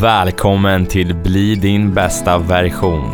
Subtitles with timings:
[0.00, 3.10] Välkommen till Bli din bästa version.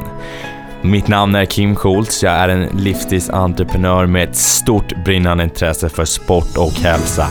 [0.83, 2.23] Mitt namn är Kim Schultz.
[2.23, 7.27] Jag är en livsstilsentreprenör med ett stort brinnande intresse för sport och hälsa.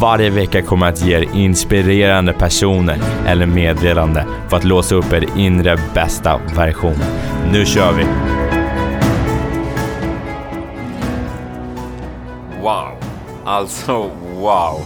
[0.00, 5.12] Varje vecka kommer jag att ge er inspirerande personer eller meddelande för att låsa upp
[5.12, 6.98] er inre bästa version.
[7.52, 8.04] Nu kör vi!
[12.62, 12.88] Wow!
[13.44, 14.80] Alltså wow!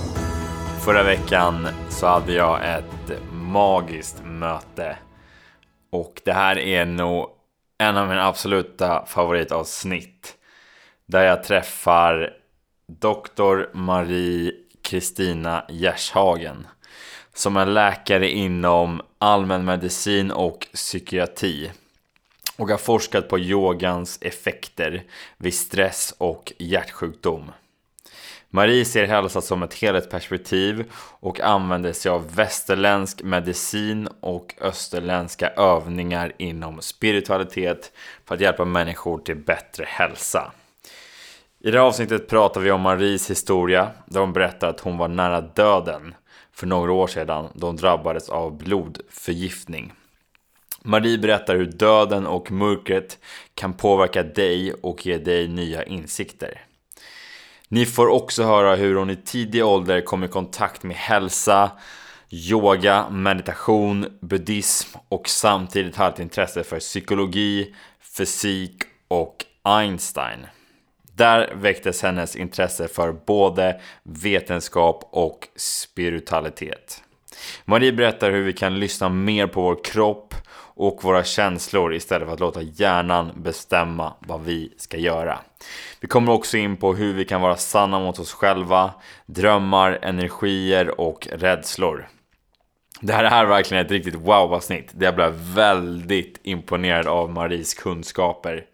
[0.80, 4.96] Förra veckan så hade jag ett magiskt möte.
[5.90, 7.28] Och det här är nog
[7.78, 10.34] en av mina absoluta favoritavsnitt.
[11.06, 12.36] Där jag träffar
[12.86, 13.76] Dr.
[13.76, 16.66] Marie Kristina Gershagen.
[17.34, 21.70] Som är läkare inom allmänmedicin och psykiatri.
[22.56, 25.04] Och har forskat på yogans effekter
[25.36, 27.52] vid stress och hjärtsjukdom.
[28.54, 36.32] Marie ser hälsa som ett helhetsperspektiv och använder sig av västerländsk medicin och österländska övningar
[36.38, 37.92] inom spiritualitet
[38.24, 40.52] för att hjälpa människor till bättre hälsa.
[41.60, 45.08] I det här avsnittet pratar vi om Maries historia där hon berättar att hon var
[45.08, 46.14] nära döden
[46.52, 49.92] för några år sedan då hon drabbades av blodförgiftning.
[50.82, 53.18] Marie berättar hur döden och mörkret
[53.54, 56.60] kan påverka dig och ge dig nya insikter.
[57.68, 61.70] Ni får också höra hur hon i tidig ålder kom i kontakt med hälsa,
[62.30, 67.74] yoga, meditation, buddhism och samtidigt hade ett intresse för psykologi,
[68.16, 70.46] fysik och Einstein.
[71.16, 77.02] Där väcktes hennes intresse för både vetenskap och spiritualitet.
[77.64, 80.34] Marie berättar hur vi kan lyssna mer på vår kropp
[80.76, 85.38] och våra känslor istället för att låta hjärnan bestämma vad vi ska göra.
[86.04, 88.94] Vi kommer också in på hur vi kan vara sanna mot oss själva,
[89.26, 92.08] drömmar, energier och rädslor.
[93.00, 94.94] Det här är verkligen ett riktigt wow-avsnitt.
[94.98, 98.64] Jag blev väldigt imponerad av Maries kunskaper.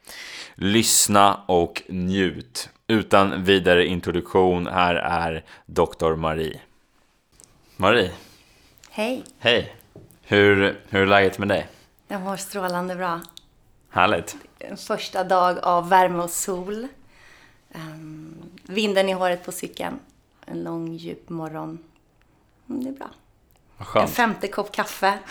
[0.55, 2.71] Lyssna och njut.
[2.87, 6.15] Utan vidare introduktion, här är Dr.
[6.15, 6.61] Marie.
[7.77, 8.11] Marie.
[8.91, 9.25] Hej.
[9.39, 9.75] Hej.
[10.23, 11.67] Hur, hur är läget med dig?
[12.09, 13.21] Jag mår strålande bra.
[13.91, 14.37] Härligt.
[14.59, 16.89] En första dag av värme och sol.
[17.75, 19.99] Um, vinden i håret på cykeln.
[20.47, 21.79] En lång djup morgon.
[22.69, 23.11] Mm, det är bra.
[24.03, 25.19] En femte kopp kaffe.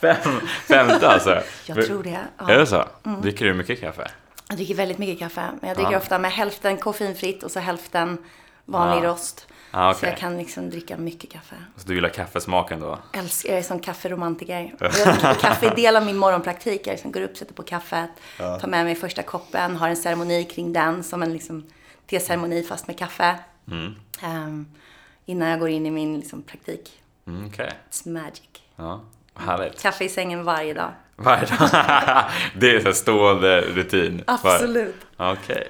[0.00, 1.42] Fem, femte alltså?
[1.66, 2.20] Jag tror det.
[2.38, 2.50] Ja.
[2.50, 2.84] Är det så?
[3.06, 3.20] Mm.
[3.20, 4.10] Dricker du mycket kaffe?
[4.48, 5.50] Jag dricker väldigt mycket kaffe.
[5.60, 5.98] Men jag dricker Ja.
[5.98, 8.18] ofta med hälften koffeinfritt och så hälften
[8.64, 9.10] vanlig Ja.
[9.12, 9.46] rost.
[9.76, 10.08] Ah, Så okej.
[10.08, 11.56] jag kan liksom dricka mycket kaffe.
[11.76, 12.98] Så du gillar kaffesmaken då?
[13.12, 14.74] Älskar, jag är som kafferomantiker.
[15.40, 16.86] Kaffe är del av min morgonpraktik.
[16.86, 20.44] Jag liksom går upp, sätter på kaffet, tar med mig första koppen, har en ceremoni
[20.44, 21.64] kring den som en liksom
[22.06, 23.38] teceremoni fast med kaffe.
[24.22, 24.66] Ehm,
[25.26, 27.02] innan jag går in i min liksom, praktik.
[27.26, 27.70] Mm, Okej.
[27.90, 28.40] It's magic.
[28.76, 29.00] Ja,
[29.34, 29.82] härligt.
[29.82, 30.90] Kaffe i sängen varje dag.
[31.16, 31.68] Varje dag.
[32.56, 34.22] Det är en stående rutin.
[34.26, 34.96] Absolut.
[35.16, 35.68] Okej.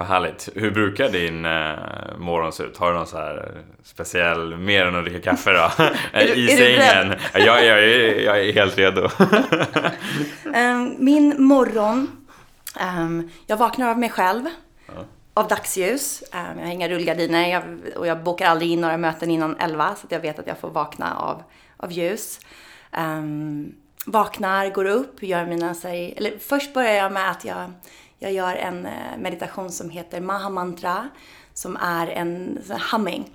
[0.00, 0.48] Vad härligt.
[0.54, 2.76] Hur brukar din eh, morgon se ut?
[2.76, 3.52] Har du någon så här
[3.82, 5.70] speciell, mer än att dricka kaffe då?
[6.20, 7.14] I sängen?
[7.34, 9.08] Ja, jag, jag, är- jag är helt redo.
[10.54, 12.26] Ehm, min morgon.
[12.80, 14.44] ehm, jag vaknar av mig själv.
[15.34, 16.22] Av dagsljus.
[16.32, 17.62] Ehm, jag har inga rullgardiner jag,
[17.96, 20.58] och jag bokar aldrig in några möten innan 11 så att jag vet att jag
[20.58, 21.42] får vakna av,
[21.76, 22.40] av ljus.
[24.06, 25.74] Vaknar, går upp, gör mina...
[25.84, 27.72] Eller först börjar jag med att jag,
[28.22, 31.08] jag gör en eh, meditation som heter Mahamantra.
[31.54, 32.58] Som är en
[32.92, 33.30] humming.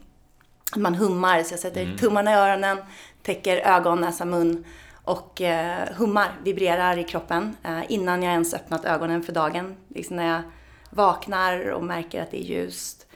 [0.75, 2.77] Man hummar, så jag sätter tummarna i öronen,
[3.21, 4.65] täcker ögon, näsa, mun
[5.03, 9.75] och eh, hummar, vibrerar i kroppen eh, innan jag ens öppnat ögonen för dagen.
[9.87, 10.41] Liksom när jag
[10.89, 13.07] vaknar och märker att det är ljust.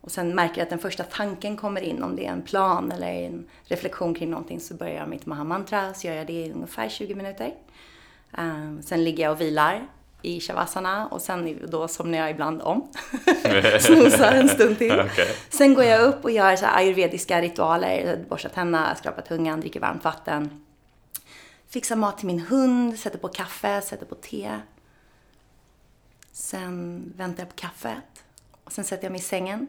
[0.00, 2.92] Och sen märker jag att den första tanken kommer in, om det är en plan
[2.92, 6.52] eller en reflektion kring någonting, så börjar jag mitt mahamantra, så gör jag det i
[6.52, 7.54] ungefär 20 minuter.
[8.80, 9.86] Sen ligger jag och vilar
[10.24, 12.88] i shavasana och sen då somnar jag ibland om.
[13.80, 15.00] Snosar en stund till.
[15.12, 15.36] Okej.
[15.48, 18.24] Sen går jag upp och gör så ayurvediska ritualer.
[18.28, 20.64] Borstar tänderna, skrapar tungan, dricker varmt vatten.
[21.68, 24.50] Fixar mat till min hund, sätter på kaffe, sätter på te.
[26.32, 28.24] Sen väntar jag på kaffet.
[28.64, 29.66] Och sen sätter jag mig i sängen.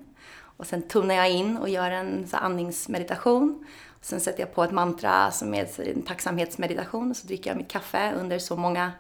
[0.58, 3.66] Och sen tonar jag in och gör en så andningsmeditation.
[4.00, 7.12] Och sen sätter jag på ett mantra som är en tacksamhetsmeditation.
[7.12, 8.92] Och så dricker jag mitt kaffe under så många...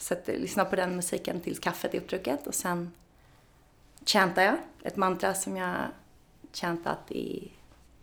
[0.00, 2.46] Sätter, lyssnar på den musiken tills kaffet är uppdrucket.
[2.46, 2.92] Och sen
[4.06, 5.76] chantar jag ett mantra som jag
[6.52, 7.52] chantat i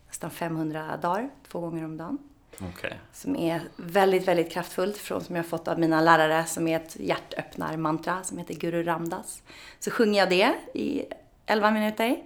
[0.08, 2.18] nästan 500 dagar, två gånger om dagen.
[2.60, 3.00] Okej.
[3.12, 6.76] Som är väldigt, väldigt kraftfullt från som jag har fått av mina lärare som är
[6.76, 9.42] ett hjärtöppnar-mantra som heter Guru Ramdas.
[9.78, 11.04] Så sjunger jag det i
[11.46, 12.22] 11 minuter.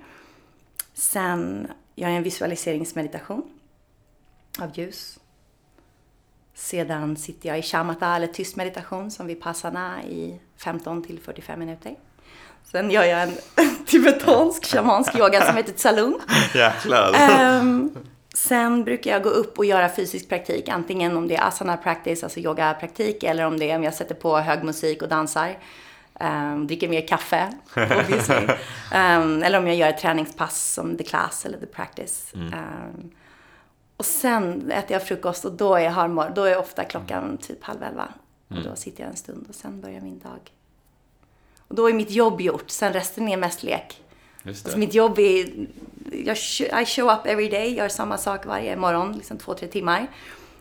[0.95, 3.59] Sen gör jag en visualiseringsmeditation
[4.59, 5.19] av ljus
[6.63, 11.95] Sedan sitter jag i shamatha eller tyst meditation som vipassana i 15 till 45 minuter.
[12.71, 13.33] Sen gör jag en
[13.87, 16.19] tibetansk shamansk yoga som heter tsalung.
[16.55, 17.15] Jäklar.
[17.61, 17.97] Um,
[18.35, 22.23] sen brukar jag gå upp och göra fysisk praktik, antingen om det är asana practice,
[22.23, 25.59] alltså yogapraktik, eller om det är om jag sätter på hög musik och dansar.
[26.21, 27.53] Um, dricker mer kaffe.
[27.77, 32.33] Um, eller om jag gör ett träningspass som the class eller the practice.
[32.35, 33.11] Um,
[34.03, 37.83] och sen äter jag frukost och då är, har, då är ofta klockan typ halv
[37.83, 38.09] elva.
[38.49, 38.69] Och mm.
[38.69, 40.53] då sitter jag en stund och sen börjar min dag.
[41.69, 44.03] Och då är mitt jobb gjort, sen resten är mest lek.
[44.43, 44.69] Just det.
[44.69, 45.67] Alltså mitt jobb är,
[46.13, 46.37] jag,
[46.83, 50.07] I show up every day, gör samma sak varje morgon, liksom två, tre timmar.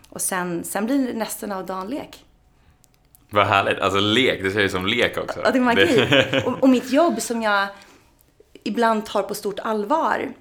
[0.09, 2.25] Och sen, sen blir det nästan av dagen lek.
[3.29, 3.79] Vad härligt.
[3.79, 5.39] Alltså lek, det ser ju som lek också.
[5.43, 6.43] Ja, det är magi.
[6.45, 7.67] och, och mitt jobb som jag
[8.63, 10.33] ibland tar på stort allvar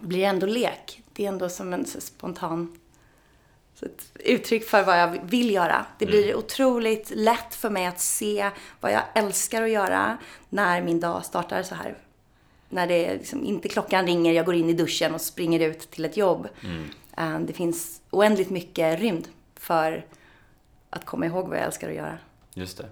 [0.00, 1.03] blir ändå lek.
[1.16, 2.78] Det är ändå som en spontan
[3.84, 5.86] ett uttryck för vad jag vill göra.
[5.98, 6.38] Det blir mm.
[6.38, 8.50] otroligt lätt för mig att se
[8.80, 10.18] vad jag älskar att göra
[10.48, 11.98] när min dag startar så här.
[12.68, 16.04] När det liksom inte klockan ringer, jag går in i duschen och springer ut till
[16.04, 16.48] ett jobb.
[16.60, 16.90] Mm.
[17.16, 20.06] Eh, det finns oändligt mycket rymd för
[20.90, 22.18] att komma ihåg vad jag älskar att göra.
[22.54, 22.88] Just det.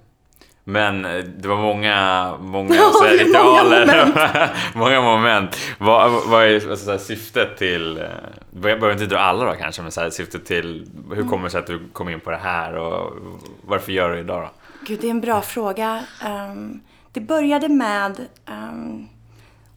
[0.65, 4.51] Men eh, det var många, många så här, ritualer, många moment.
[4.75, 5.57] många moment.
[5.79, 8.05] Vad, vad är alltså, så här, syftet till, eh,
[8.53, 11.29] jag behöver inte dra alla då kanske, men så här, syftet till, hur mm.
[11.29, 13.13] kommer det sig att du kom in på det här och
[13.63, 14.51] varför gör du det idag då?
[14.87, 16.05] Gud, det är en bra fråga.
[16.27, 16.81] Um,
[17.13, 19.09] det började med, um,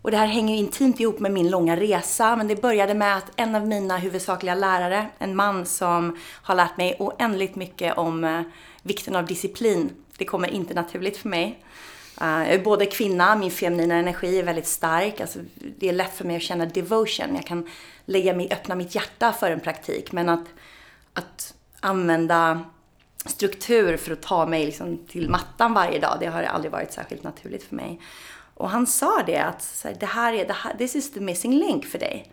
[0.02, 3.32] och det här hänger intimt ihop med min långa resa, men det började med att
[3.36, 8.42] en av mina huvudsakliga lärare, en man som har lärt mig oändligt mycket om uh,
[8.82, 11.63] vikten av disciplin, det kommer inte naturligt för mig.
[12.21, 15.21] Eh, jag är både kvinna, min feminina energi är väldigt stark.
[15.21, 15.39] Alltså,
[15.77, 17.35] det är lätt för mig att känna devotion.
[17.35, 17.69] Jag kan
[18.06, 20.12] lägga mig, öppna mitt hjärta för en praktik.
[20.12, 20.45] Men att,
[21.13, 22.65] att använda
[23.25, 27.23] struktur för att ta mig liksom till mattan varje dag, det har aldrig varit särskilt
[27.23, 28.01] naturligt för mig.
[28.53, 31.85] Och han sa det att det här är, det här, this is the missing link
[31.85, 32.31] för dig.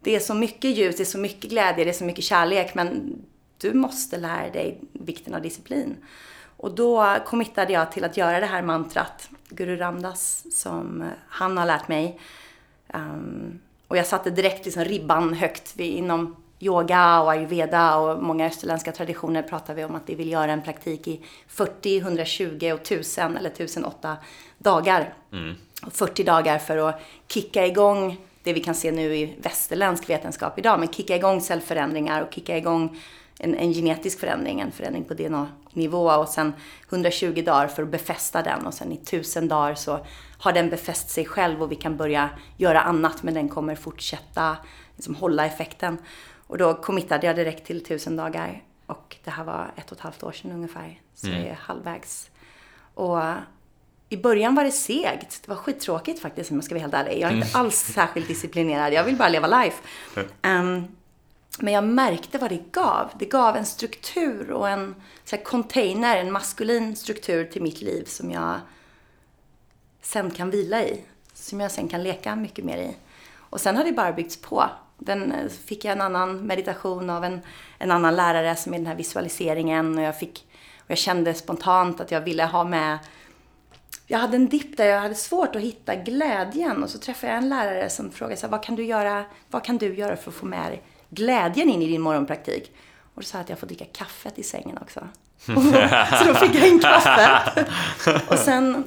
[0.00, 2.74] Det är så mycket ljus, det är så mycket glädje, det är så mycket kärlek,
[2.74, 3.18] men
[3.58, 5.96] du måste lära dig vikten av disciplin.
[6.66, 11.66] Och då committade jag till att göra det här mantrat, Guru Ramdas, som han har
[11.66, 12.20] lärt mig.
[12.94, 18.46] Um, och jag satte direkt liksom ribban högt vid, inom yoga och ayurveda och många
[18.46, 22.80] österländska traditioner pratar vi om att vi vill göra en praktik i 40, 120 och
[22.80, 24.16] 1000 eller 1008
[24.58, 25.14] dagar.
[25.32, 25.54] Mm.
[25.90, 30.80] 40 dagar för att kicka igång det vi kan se nu i västerländsk vetenskap idag,
[30.80, 33.00] men kicka igång cellförändringar och kicka igång
[33.38, 35.14] en, en genetisk förändring, en förändring på
[35.76, 36.52] DNA-nivå och sen
[36.88, 40.06] 120 dagar för att befästa den och sen i 1000 dagar så
[40.38, 44.56] har den befäst sig själv och vi kan börja göra annat men den kommer fortsätta
[44.96, 45.98] liksom hålla effekten.
[46.46, 50.02] Och då committade jag direkt till 1000 dagar och det här var ett och ett
[50.02, 51.40] halvt år sedan ungefär, så mm.
[51.40, 52.30] jag är halvvägs.
[52.94, 53.18] Och
[54.08, 55.42] i början var det segt.
[55.42, 57.20] Det var skittråkigt faktiskt om jag ska vara helt ärlig.
[57.20, 57.60] Jag är inte mm.
[57.60, 58.92] alls särskilt disciplinerad.
[58.92, 59.82] Jag vill bara leva life.
[60.42, 60.88] Um,
[61.58, 63.10] men jag märkte vad det gav.
[63.18, 64.94] Det gav en struktur och en
[65.24, 68.60] så container, en maskulin struktur till mitt liv som jag
[70.02, 71.04] sen kan vila i.
[71.34, 72.96] Som jag sen kan leka mycket mer i.
[73.36, 74.64] Och sen har det bara byggts på.
[74.98, 77.40] Den eh, fick jag en annan meditation av en,
[77.78, 80.46] en annan lärare som är den här visualiseringen och jag fick
[80.78, 82.98] och jag kände spontant att jag ville ha med
[84.06, 87.42] jag hade en dipp där jag hade svårt att hitta glädjen och så träffade jag
[87.42, 90.30] en lärare som frågade så här, vad kan du göra, vad kan du göra för
[90.30, 92.72] att få med dig glädjen in i din morgonpraktik.
[93.14, 95.08] Och då sa jag att jag får dricka kaffet i sängen också.
[95.44, 97.68] så då fick jag in kaffet.
[98.28, 98.84] och, sen,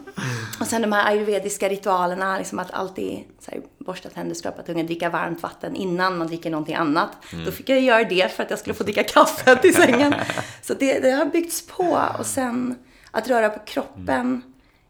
[0.60, 4.86] och sen de här ayurvediska ritualerna, liksom att alltid så här, borsta tänder, skrapa tungan,
[4.86, 7.10] dricka varmt vatten innan man dricker någonting annat.
[7.34, 7.46] Mm.
[7.46, 10.16] Då fick jag göra det för att jag skulle få dricka kaffet i sängen.
[10.62, 12.06] Så det, det har byggts på.
[12.20, 12.76] Och sen
[13.12, 14.42] att röra på kroppen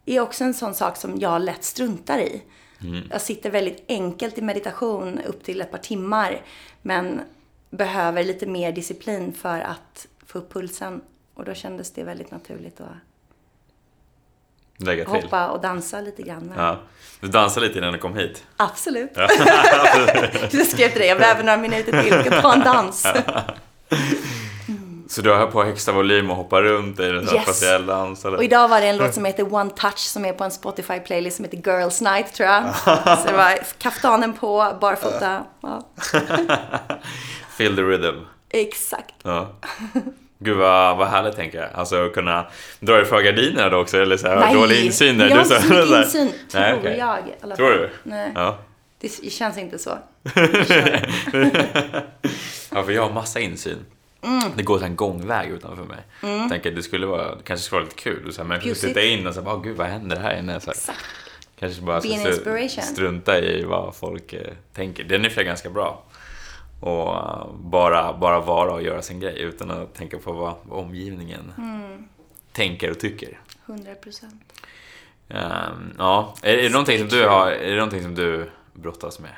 [0.06, 2.42] är också en sån sak som jag lätt struntar i.
[2.82, 3.04] Mm.
[3.12, 6.42] Jag sitter väldigt enkelt i meditation upp till ett par timmar.
[6.82, 7.22] Men
[7.70, 11.02] behöver lite mer disciplin för att få upp pulsen.
[11.34, 12.88] Och då kändes det väldigt naturligt att
[14.78, 15.14] Lägga till.
[15.14, 16.54] hoppa och dansa lite grann.
[16.58, 16.80] Ja.
[17.20, 18.44] Du dansade lite innan du kom hit?
[18.58, 19.12] Absolut.
[19.16, 19.28] Ja.
[20.52, 23.08] du skrev till dig, jag behöver några minuter till, vi ska ta en dans.
[25.10, 27.42] Så du har på högsta volym och hoppar runt i en yes.
[27.44, 28.26] speciell dans?
[28.26, 28.38] Eller?
[28.38, 31.36] Och idag var det en låt som heter One Touch som är på en Spotify-playlist
[31.36, 32.76] som heter Girls Night tror jag.
[33.20, 35.44] så det var kaftanen på, barfota.
[35.62, 35.82] Ja.
[37.58, 38.26] Feel the rhythm.
[38.50, 39.16] Exakt.
[39.24, 39.52] Ja.
[40.40, 41.70] Gud vad, vad härligt tänker jag.
[41.74, 42.48] Alltså att kunna
[42.80, 45.30] dra för gardinerna då också eller så här, Nej, dålig insyn där.
[45.30, 46.32] jag har inte så mycket insyn.
[46.52, 46.98] Tror Nej, okay.
[46.98, 47.20] jag.
[47.42, 47.90] Alla tror du?
[48.04, 48.32] Nej.
[48.36, 48.58] Ja.
[49.02, 49.98] Det känns inte så.
[52.72, 53.86] ja, för jag har massa insyn.
[54.56, 56.00] Det går en gångväg utanför mig.
[56.22, 58.34] Jag tänker det skulle vara, det kanske skulle vara lite kul.
[58.34, 58.88] Så här, men jag Bjussigt.
[58.88, 60.60] titta in och bara, oh, gud vad händer här inne?
[60.60, 61.00] Så här, Exakt.
[61.60, 62.84] kanske bara Be an så- inspiration.
[62.84, 65.04] strunta i vad folk eh, tänker.
[65.04, 66.04] Den är för ganska bra.
[66.80, 70.80] Och eh, bara, bara vara och göra sin grej utan att tänka på vad, vad
[70.86, 72.08] omgivningen Mm.
[72.52, 73.40] tänker och tycker.
[73.66, 74.44] 100 procent.
[75.30, 79.20] Ehm, ja, är, är, det någonting som du har, är det någonting som du brottas
[79.20, 79.32] med?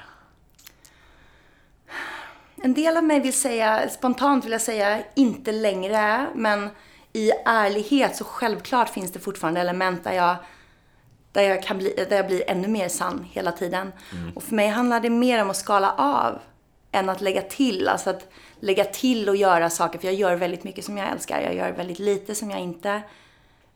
[2.63, 6.27] En del av mig vill säga, spontant vill jag säga, inte längre.
[6.35, 6.69] Men
[7.13, 10.35] i ärlighet så självklart finns det fortfarande element där jag,
[11.31, 13.91] där jag, kan bli, där jag blir ännu mer sann hela tiden.
[14.35, 16.39] Och för mig handlar det mer om att skala av
[16.91, 17.87] än att lägga till.
[17.87, 19.99] Alltså att lägga till och göra saker.
[19.99, 21.41] För jag gör väldigt mycket som jag älskar.
[21.41, 23.01] Jag gör väldigt lite som jag inte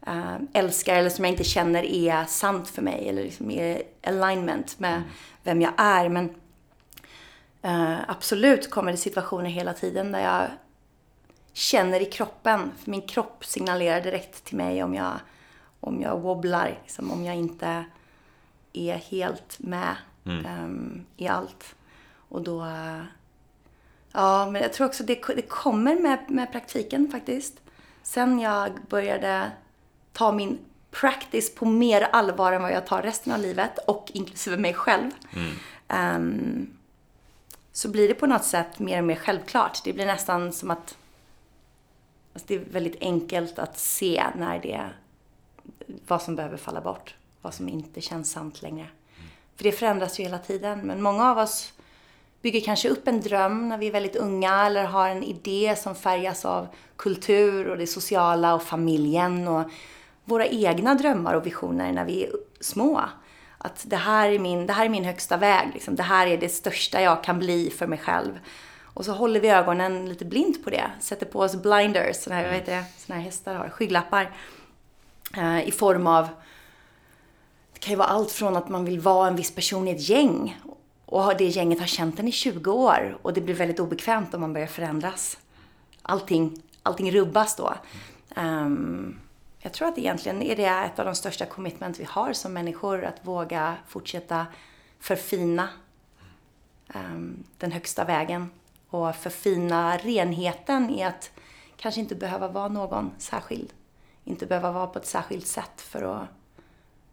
[0.08, 3.10] eh, älskar eller som jag inte känner är sant för mig.
[3.10, 5.04] Eller liksom är alignment med
[5.44, 6.10] vem jag är.
[6.10, 6.36] Men
[7.66, 10.48] Eh, absolut kommer det situationer hela tiden där jag
[11.54, 12.72] känner i kroppen.
[12.78, 15.14] För min kropp signalerar direkt till mig om jag,
[15.80, 16.80] om jag wobblar.
[16.84, 17.86] Liksom, om jag inte
[18.74, 19.96] är helt med
[20.26, 21.76] ehm, i allt.
[22.30, 22.66] Och då...
[22.66, 23.02] eh,
[24.12, 27.62] ja, men jag tror också det, det kommer med, med praktiken faktiskt.
[28.04, 29.52] Sen jag började
[30.14, 30.60] ta min
[30.92, 35.12] practice på mer allvar än vad jag tar resten av livet och inklusive mig själv.
[35.88, 36.68] ehm,
[37.76, 39.84] så blir det på något sätt mer och mer självklart.
[39.84, 40.98] Det blir nästan som att
[42.34, 44.90] alltså det är väldigt enkelt att se när det
[46.08, 47.16] vad som behöver falla bort.
[47.42, 48.88] Vad som inte känns sant längre.
[49.56, 50.80] För det förändras ju hela tiden.
[50.80, 51.74] Men många av oss
[52.42, 55.96] bygger kanske upp en dröm när vi är väldigt unga eller har en idé som
[55.96, 59.70] färgas av kultur och det sociala och familjen och
[60.24, 63.02] våra egna drömmar och visioner när vi är små.
[63.66, 65.70] Att det här är min, det här är min högsta väg.
[65.74, 65.96] Liksom.
[65.96, 68.40] Det här är det största jag kan bli för mig själv.
[68.84, 70.92] Och så håller vi ögonen lite blint på det.
[71.00, 74.32] Sätter på oss blinders, såna här, vad heter det, såna här hästar har, skygglappar.
[75.38, 76.28] Eh, I form av,
[77.74, 80.10] det kan ju vara allt från att man vill vara en viss person i ett
[80.10, 80.60] gäng.
[81.06, 83.18] Och det gänget har känt en i 20 år.
[83.22, 85.38] Och det blir väldigt obekvämt om man börjar förändras.
[86.02, 87.74] Allting, allting rubbas då.
[88.36, 89.20] Um,
[89.66, 93.06] jag tror att egentligen är det ett av de största commitment vi har som människor.
[93.06, 94.46] Att våga fortsätta
[95.00, 95.70] förfina
[96.94, 98.52] ehm, den högsta vägen.
[98.90, 101.32] Och förfina renheten i att
[101.78, 103.74] kanske inte behöva vara någon särskild.
[104.24, 106.28] Inte behöva vara på ett särskilt sätt för att,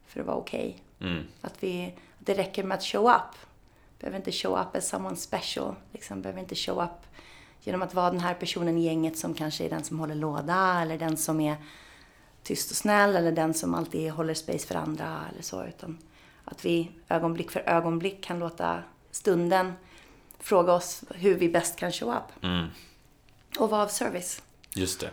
[0.07, 0.83] för att vara okej.
[1.01, 1.25] Mm.
[1.41, 3.37] Att, vi, att det räcker med att show up.
[4.01, 5.75] Behöver inte show up as someone special.
[5.93, 7.07] Liksom, behöver inte show up
[7.61, 10.81] genom att vara den här personen i gänget som kanske är den som håller låda
[10.83, 11.57] eller den som är
[12.43, 15.65] tyst och snäll eller den som alltid håller space för andra eller så.
[15.65, 15.99] Utan
[16.45, 19.73] att vi ögonblick för ögonblick kan låta stunden
[20.39, 22.45] fråga oss hur vi bäst kan show up.
[22.45, 22.67] Mm.
[23.59, 24.43] Och vara av service.
[24.75, 25.11] Just det.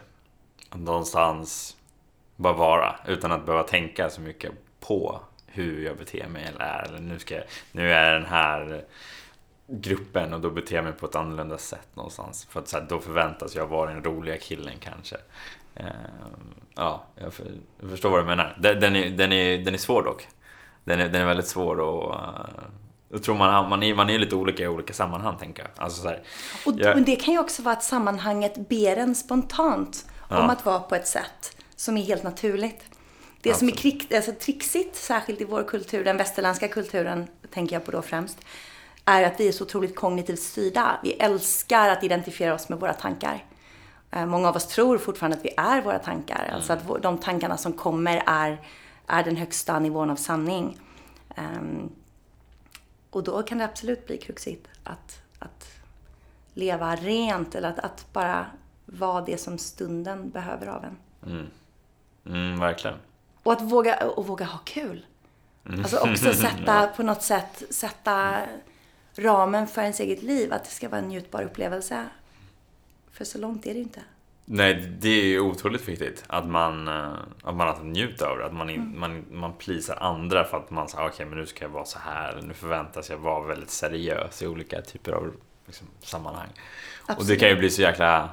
[0.77, 1.77] Någonstans
[2.35, 6.83] bara vara utan att behöva tänka så mycket på hur jag beter mig eller är.
[6.83, 8.85] Eller nu, ska jag, nu är jag den här
[9.67, 12.45] gruppen och då beter jag mig på ett annorlunda sätt någonstans.
[12.45, 15.17] För att så här, då förväntas jag vara den roliga killen kanske.
[15.79, 15.85] Eh,
[16.75, 17.45] ja, jag, för,
[17.81, 18.57] jag förstår vad du menar.
[18.59, 20.27] Den, den, är, den, är, den är svår dock.
[20.83, 22.45] Den är, den är väldigt svår och uh,
[23.11, 25.71] jag tror man, man, är, man är lite olika i olika sammanhang tänker jag.
[25.83, 26.21] Alltså, så här,
[26.65, 30.51] Och jag- men det kan ju också vara att sammanhanget ber en spontant om Ja.
[30.51, 32.83] att vara på ett sätt som är helt naturligt.
[33.41, 37.85] Det som är krig, alltså, trixigt, särskilt i vår kultur, den västerländska kulturen tänker jag
[37.85, 38.37] på då främst,
[39.05, 40.99] är att vi är så otroligt kognitivt styrda.
[41.03, 43.45] Vi älskar att identifiera oss med våra tankar.
[44.11, 46.49] Eh, Många av oss tror fortfarande att vi är våra tankar.
[46.53, 48.61] Alltså att de tankarna som kommer är,
[49.07, 50.77] är den högsta nivån av sanning.
[51.35, 51.89] Ehm,
[53.09, 55.67] och då kan det absolut bli kruxigt att, att
[56.53, 58.45] leva rent eller att, att bara
[58.85, 60.97] vara det som stunden behöver av en.
[62.25, 62.97] mm, verkligen.
[63.43, 65.05] Och att våga, och våga ha kul.
[65.63, 68.35] Alltså också sätta på något sätt, sätta
[69.15, 70.53] ramen för ens eget liv.
[70.53, 72.05] Att det ska vara en njutbar upplevelse.
[73.19, 74.01] För så långt är det inte.
[74.45, 78.45] Nej, det är ju otroligt viktigt att man, eh, att man alltså njuter av det.
[78.45, 78.99] Att man, in, Mm.
[78.99, 81.99] man, man plisar andra för att man säger okej, men nu ska jag vara så
[81.99, 82.41] här.
[82.43, 85.33] Nu förväntas jag vara väldigt seriös i olika typer av
[85.65, 86.47] liksom, sammanhang.
[87.01, 87.39] Och det Absolut.
[87.39, 88.29] kan ju bli så jäkla...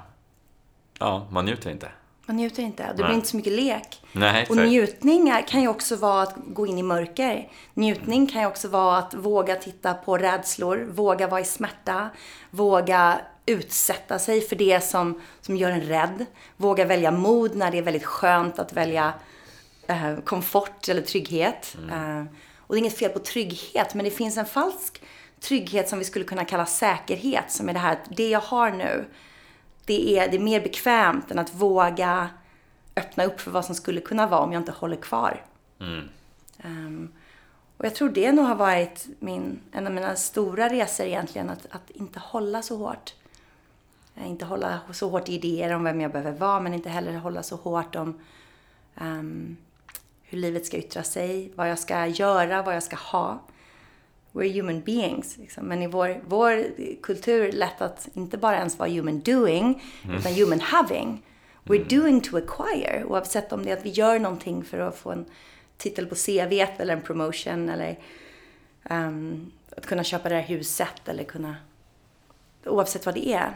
[0.99, 1.89] Ja, man njuter inte.
[2.27, 2.83] Man njuter inte.
[2.83, 3.05] Det Nej.
[3.05, 4.03] blir inte så mycket lek.
[4.13, 7.49] Nej, Och njutning kan ju också vara att gå in i mörker.
[7.75, 12.11] Njutning kan ju också vara att våga titta på rädslor, våga vara i smärta,
[12.51, 16.27] våga utsätta sig för det som, som gör en rädd.
[16.57, 19.13] Våga välja mod när det är väldigt skönt att välja
[19.87, 21.77] eh, komfort eller trygghet.
[21.91, 22.25] Eh,
[22.59, 25.03] och det är inget fel på trygghet, men det finns en falsk
[25.41, 28.71] trygghet som vi skulle kunna kalla säkerhet, som är det här att det jag har
[28.71, 29.05] nu,
[29.87, 32.29] det är, det är mer bekvämt än att våga
[32.97, 35.45] öppna upp för vad som skulle kunna vara om jag inte håller kvar.
[35.81, 36.09] Mm.
[36.65, 37.13] Um,
[37.77, 41.67] och jag tror det nog har varit min, en av mina stora resor egentligen, att,
[41.71, 43.15] att inte hålla så hårt.
[44.15, 47.15] Eh, inte hålla så hårt i idéer om vem jag behöver vara, men inte heller
[47.15, 48.21] hålla så hårt om
[49.01, 49.57] um,
[50.23, 53.41] hur livet ska yttra sig, vad jag ska göra, vad jag ska ha.
[54.37, 55.37] We're human beings.
[55.37, 55.67] Liksom.
[55.67, 56.67] Men i vår, vår
[57.03, 60.17] kultur är det lätt att inte bara ens vara human doing, mm.
[60.17, 61.23] utan human having.
[61.65, 61.89] We're mm.
[61.89, 65.25] doing to acquire, oavsett om det är att vi gör någonting för att få en
[65.77, 67.99] titel på CV eller en promotion eller
[68.91, 71.57] um, att kunna köpa det här huset eller kunna,
[72.65, 73.53] oavsett vad det är,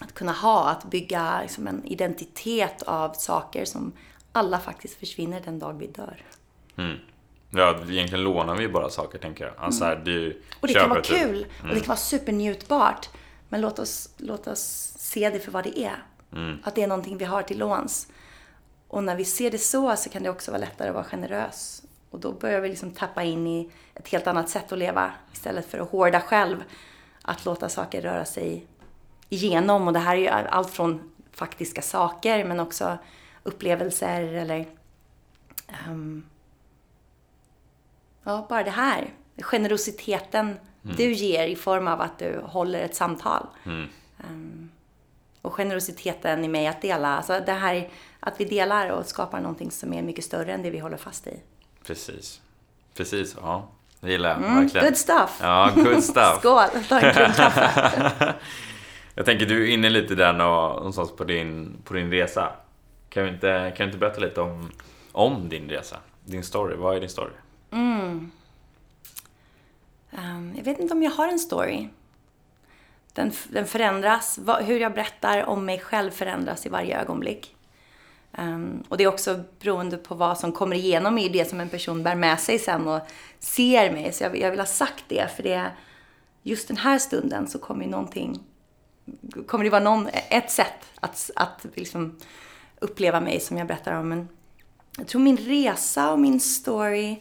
[0.00, 3.92] att kunna ha, att bygga liksom en identitet av saker som
[4.32, 6.22] alla faktiskt försvinner den dag vi dör.
[6.76, 6.96] Mm.
[7.56, 9.54] Ja, egentligen lånar vi bara saker tänker jag.
[9.58, 10.04] Alltså, mm.
[10.04, 11.42] det och det kan vara kul mm.
[11.42, 11.80] och det mm.
[11.80, 13.08] kan vara supernjutbart.
[13.48, 16.02] Men låt oss, låt oss se det för vad det är.
[16.32, 16.58] Mm.
[16.64, 18.08] Att det är någonting vi har till låns.
[18.88, 21.82] Och när vi ser det så, så kan det också vara lättare att vara generös.
[22.10, 25.12] Och då börjar vi liksom tappa in i ett helt annat sätt att leva.
[25.32, 26.64] Istället för att hårda själv.
[27.22, 28.66] Att låta saker röra sig
[29.28, 29.86] igenom.
[29.86, 32.98] Och det här är ju allt från faktiska saker, men också
[33.42, 34.66] upplevelser eller
[35.88, 36.24] um,
[38.26, 39.10] ja, bara det här.
[39.42, 40.46] Generositeten
[40.84, 40.96] mm.
[40.96, 43.46] du ger i form av att du håller ett samtal.
[43.64, 43.88] Mm.
[44.30, 44.70] Um,
[45.42, 47.16] och generositeten i mig att dela.
[47.16, 47.88] Alltså det här
[48.20, 51.26] att vi delar och skapar någonting som är mycket större än det vi håller fast
[51.26, 51.40] i.
[51.86, 52.40] Precis.
[52.94, 53.68] Precis, ja.
[54.00, 54.86] Det gillar jag mm, verkligen.
[54.86, 55.38] Good stuff.
[55.40, 56.38] Ja, good stuff.
[56.38, 58.34] Skål, ta en klunk kaffe.
[59.14, 62.52] jag tänker, du är inne lite där någonstans på din, på din resa.
[63.08, 64.70] Kan du, inte, kan du inte berätta lite om,
[65.12, 65.96] om din resa?
[66.24, 67.32] Din story, vad är din story?
[67.70, 68.30] Mm.
[70.10, 71.88] Um, jag vet inte om jag har en story.
[73.12, 74.38] Den, den förändras.
[74.60, 77.56] Hur jag berättar om mig själv förändras i varje ögonblick.
[78.38, 81.68] Um, och det är också beroende på vad som kommer igenom i det som en
[81.68, 83.00] person bär med sig sen och
[83.38, 84.12] ser mig.
[84.12, 85.70] Så jag, jag vill ha sagt det, för det
[86.42, 88.40] just den här stunden så kommer ju någonting,
[89.46, 92.18] kommer det vara någon, ett sätt att, att liksom
[92.78, 94.08] uppleva mig som jag berättar om.
[94.08, 94.28] Men
[94.98, 97.16] jag tror min resa och min story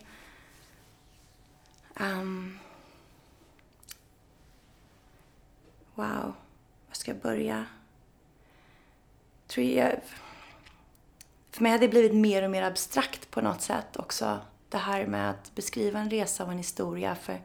[2.00, 2.60] um,
[5.96, 6.34] Wow,
[6.88, 7.66] var ska jag börja?
[9.48, 10.00] tror jag,
[11.52, 14.40] för mig har det blivit mer och mer abstrakt på något sätt också.
[14.70, 17.16] Det här med att beskriva en resa och en historia.
[17.16, 17.42] För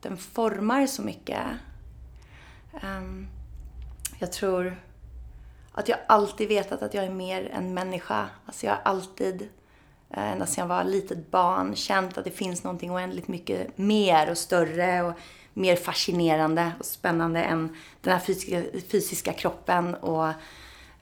[0.00, 1.40] den formar så mycket.
[2.82, 3.28] Um,
[4.18, 4.76] jag tror
[5.72, 8.28] att jag alltid vetat att jag är mer än människa.
[8.46, 9.48] Alltså jag har alltid,
[10.10, 14.30] Eh, ända sedan jag var litet barn, känt att det finns någonting oändligt mycket mer
[14.30, 15.12] och större och
[15.52, 20.32] mer fascinerande och spännande än den här fysiska, fysiska kroppen och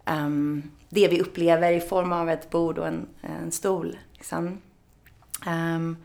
[0.06, 3.98] um, det vi upplever i form av ett bord och en, en stol.
[4.12, 4.58] Liksom.
[5.46, 5.96] Um,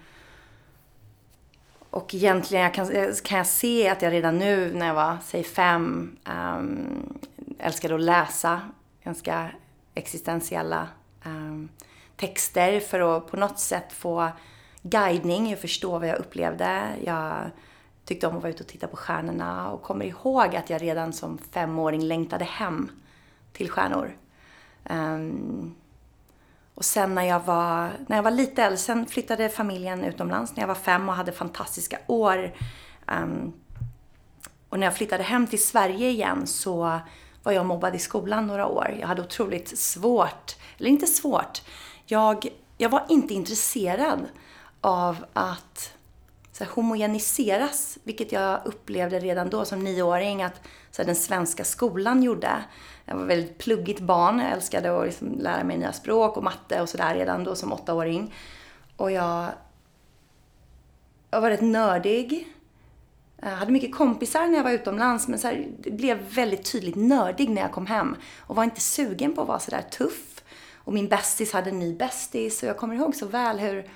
[1.90, 2.88] och egentligen kan,
[3.24, 7.20] kan jag se att jag redan nu när jag var, säg fem, ehm, um,
[7.60, 8.62] älskade att läsa
[9.04, 9.50] ganska
[9.94, 10.88] existentiella
[11.26, 11.70] um,
[12.24, 14.32] texter för att på något sätt få
[14.82, 16.82] guidning och förstå vad jag upplevde.
[17.06, 17.50] Jag
[18.06, 21.14] tyckte om att vara ute och titta på stjärnorna och kommer ihåg att jag redan
[21.14, 22.92] som femåring längtade hem
[23.54, 24.18] till stjärnor.
[24.90, 25.76] Um,
[26.76, 30.64] och sen när jag var, när jag var lite äldre, sen flyttade familjen utomlands när
[30.64, 32.54] jag var fem och hade fantastiska år.
[33.08, 33.54] Um,
[34.70, 37.00] och när jag flyttade hem till Sverige igen så
[37.44, 38.98] var jag mobbad i skolan några år.
[39.00, 41.62] Jag hade otroligt svårt, eller inte svårt,
[42.06, 44.20] jag, jag var inte intresserad
[44.82, 45.94] av att
[46.52, 50.62] så här, homogeniseras, vilket jag upplevde redan då som nioåring att
[50.92, 52.64] så här, den svenska skolan gjorde.
[53.06, 54.40] Jag var väldigt pluggigt barn.
[54.40, 57.74] Jag älskade att liksom lära mig nya språk och matte och sådär redan då som
[57.74, 58.34] åttaåring.
[58.98, 59.50] Och jag,
[61.32, 62.48] jag var rätt nördig.
[63.42, 67.50] Jag hade mycket kompisar när jag var utomlands men så här, blev väldigt tydligt nördig
[67.50, 68.16] när jag kom hem.
[68.40, 70.33] Och var inte sugen på att vara sådär tuff.
[70.84, 73.90] Och min bästis hade en ny bästis och jag kommer ihåg så väl hur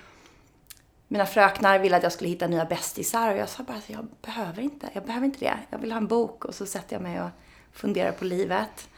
[1.08, 4.08] mina fröknar ville att jag skulle hitta nya bästisar och jag sa bara att jag
[4.22, 5.58] behöver inte, jag behöver inte det.
[5.70, 7.30] Jag vill ha en bok och så sätter jag mig och
[7.72, 8.90] funderar på livet.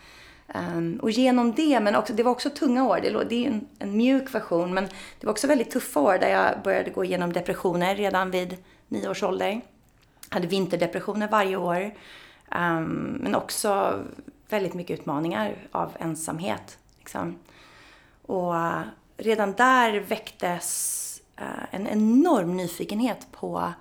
[0.56, 3.68] Um, och genom det, men också, det var också tunga år, det, det är en,
[3.80, 4.84] en mjuk version, men
[5.20, 9.10] det var också väldigt tuffa år där jag började gå igenom depressioner redan vid nio
[9.10, 9.62] års ålder.
[10.30, 11.96] Hade vinterdepressioner varje år,
[12.56, 14.00] um, men också
[14.50, 16.78] väldigt mycket utmaningar av ensamhet.
[17.00, 17.40] Liksom.
[18.30, 18.82] Och eh,
[19.18, 23.74] redan där väcktes eh, en enorm nyfikenhet på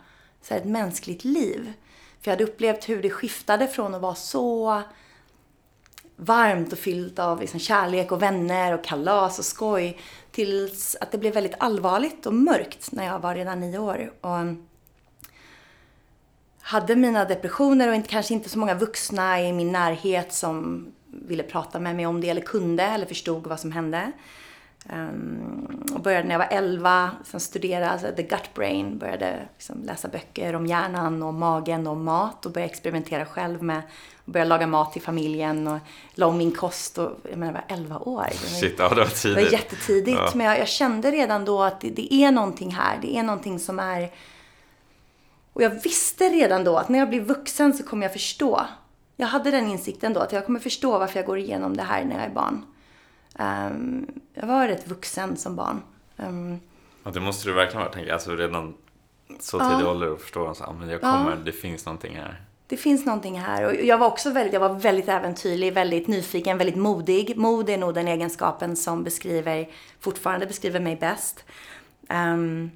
[0.43, 1.73] så här, ett mänskligt liv.
[2.21, 4.83] För jag hade upplevt hur det skiftade från att vara så
[6.17, 9.99] varmt och fyllt av liksom kärlek och vänner och kalas och skoj.
[10.31, 14.13] Tills att det blev väldigt allvarligt och mörkt när jag var redan nio år.
[14.21, 14.39] Och
[16.61, 21.43] hade mina depressioner och inte, kanske inte så många vuxna i min närhet som ville
[21.43, 24.13] prata med mig om det eller kunde eller förstod vad som hände.
[24.93, 29.83] Um, och började när jag var 11, sen studerade alltså The Gut Brain, började liksom
[29.83, 33.83] läsa böcker om hjärnan och magen och mat och började experimentera själv med
[34.25, 35.79] och började laga mat till familjen och
[36.15, 38.27] la om min kost och jag menar, jag var 11 år.
[38.61, 39.37] Shit, ja, det var tidigt.
[39.37, 40.31] Det var jättetidigt, ja.
[40.35, 43.59] men jag, jag, kände redan då att det, det är någonting här, det är någonting
[43.59, 44.11] som är
[45.53, 48.67] och jag visste redan då att när jag blir vuxen så kommer jag förstå.
[49.21, 52.05] Jag hade den insikten då att jag kommer förstå varför jag går igenom det här
[52.05, 52.65] när jag är barn.
[53.39, 55.83] Um, jag var rätt vuxen som barn.
[56.17, 56.61] Um,
[57.05, 58.15] ja, det måste du verkligen vara, tänker jag.
[58.15, 58.75] Alltså redan
[59.41, 59.91] så tidig ja.
[59.91, 61.37] ålder och förstå att men jag kommer, ja.
[61.37, 62.43] det finns någonting här.
[62.67, 63.67] Det finns någonting här.
[63.67, 67.37] Och jag var också väldigt, jag var väldigt äventyrlig, väldigt nyfiken, väldigt modig.
[67.37, 69.69] Mod är nog den egenskapen som beskriver,
[70.01, 71.45] fortfarande beskriver mig bäst.
[72.09, 72.71] Um,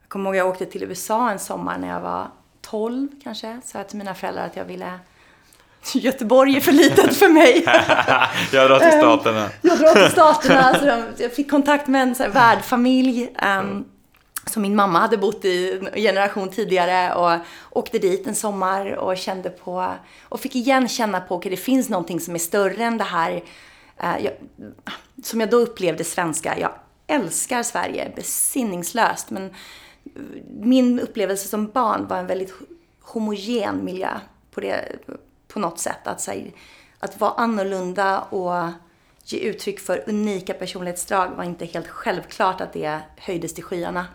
[0.00, 2.28] jag kommer ihåg jag åkte till USA en sommar när jag var
[2.60, 3.60] 12 kanske.
[3.64, 4.98] Sa jag till mina föräldrar att jag ville
[5.94, 7.62] Göteborg är för litet för mig.
[8.52, 9.48] jag drar till ehm, Staterna.
[9.62, 10.74] jag drar till Staterna.
[11.16, 13.28] Så jag fick kontakt med en så här värdfamilj.
[13.60, 13.84] Um,
[14.46, 17.40] som min mamma hade bott i en generation tidigare och
[17.78, 21.56] åkte dit en sommar och kände på och fick igen känna på att okay, det
[21.56, 23.32] finns någonting som är större än det här
[24.02, 24.32] uh, jag,
[25.22, 26.58] som jag då upplevde svenska.
[26.58, 26.70] Jag
[27.06, 29.54] älskar Sverige besinningslöst men
[30.60, 32.54] min upplevelse som barn var en väldigt
[33.02, 34.10] homogen miljö
[34.50, 34.98] på, det,
[35.56, 36.06] på något sätt.
[36.06, 36.52] Att, här,
[36.98, 38.70] att vara annorlunda och
[39.24, 44.06] ge uttryck för unika personlighetsdrag var inte helt självklart att det höjdes till skyarna.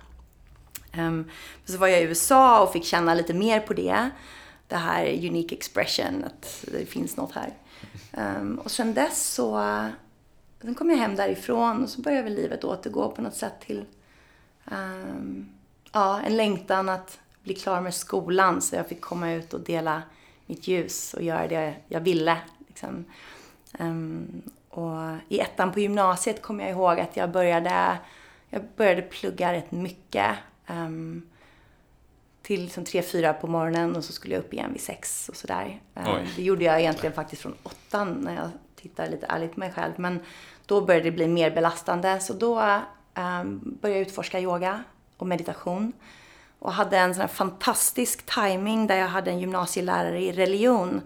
[0.97, 1.29] Um,
[1.65, 4.09] så var jag i USA och fick känna lite mer på det.
[4.67, 7.53] Det här unique expression, att det finns något här.
[8.39, 9.57] Um, och sen dess så
[10.61, 13.85] sen kom jag hem därifrån och så började väl livet återgå på något sätt till
[14.71, 15.49] um,
[15.91, 20.01] ja, en längtan att bli klar med skolan så jag fick komma ut och dela
[20.45, 22.37] mitt ljus och göra det jag ville.
[22.67, 23.05] Liksom.
[23.79, 24.97] Um, och
[25.29, 27.97] I ettan på gymnasiet kommer jag ihåg att jag började,
[28.49, 30.35] jag började plugga rätt mycket.
[30.67, 31.31] Um,
[32.41, 35.35] till liksom tre, fyra på morgonen och så skulle jag upp igen vid sex och
[35.35, 35.81] sådär.
[35.93, 39.71] Um, det gjorde jag egentligen faktiskt från åttan när jag tittar lite ärligt på mig
[39.71, 39.93] själv.
[39.97, 40.19] Men
[40.65, 42.59] då började det bli mer belastande så då
[43.15, 44.83] um, började jag utforska yoga
[45.17, 45.93] och meditation.
[46.61, 51.01] Och hade en sån här fantastisk timing där jag hade en gymnasielärare i religion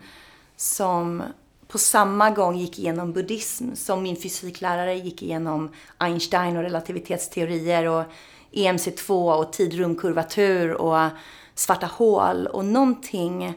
[0.56, 1.24] som
[1.68, 8.04] på samma gång gick igenom buddhism som min fysiklärare gick igenom Einstein och relativitetsteorier och
[8.52, 11.10] EMC2 och tid-rumkurvatur och
[11.56, 13.54] svarta hål och någonting.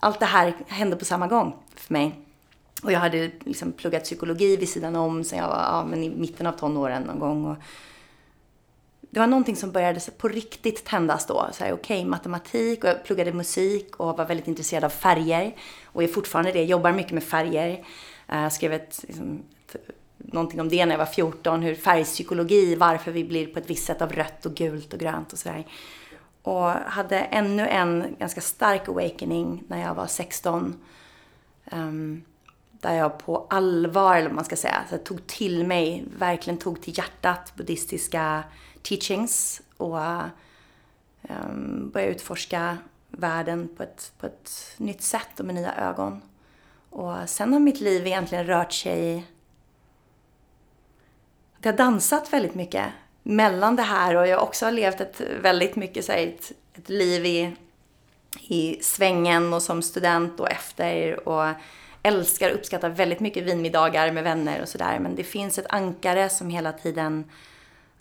[0.00, 2.20] Allt det här hände på samma gång för mig.
[2.82, 6.10] Och jag hade liksom pluggat psykologi vid sidan om sen jag var ja, men i
[6.10, 7.44] mitten av tonåren någon gång.
[7.44, 7.56] Och
[9.10, 11.48] det var någonting som började på riktigt tändas då.
[11.50, 15.54] Okej, okay, matematik och jag pluggade musik och var väldigt intresserad av färger.
[15.84, 17.84] Och är fortfarande det, jobbar mycket med färger.
[18.28, 19.76] Eh, jag skrev ett, liksom, ett,
[20.16, 23.86] någonting om det när jag var 14, hur färgpsykologi, varför vi blir på ett visst
[23.86, 25.66] sätt av rött och gult och grönt och sådär.
[26.42, 30.64] Och hade ännu en ganska stark awakening när jag var 16.
[30.64, 30.74] Um,
[31.64, 32.22] ehm,
[32.70, 36.82] där jag på allvar, eller vad man ska säga, så tog till mig, verkligen tog
[36.82, 38.44] till hjärtat buddhistiska
[38.88, 39.98] teachings och
[41.22, 46.22] um, börja utforska världen på ett, på ett nytt sätt och med nya ögon.
[46.90, 49.26] Och sen har mitt liv egentligen rört sig...
[51.58, 52.86] Det har dansat väldigt mycket
[53.22, 56.88] mellan det här och jag också har levt ett väldigt mycket så här, ett, ett
[56.88, 57.56] liv i,
[58.40, 61.54] i svängen och som student och efter och
[62.02, 64.98] älskar och uppskattar väldigt mycket vinmiddagar med vänner och sådär.
[64.98, 67.24] Men det finns ett ankare som hela tiden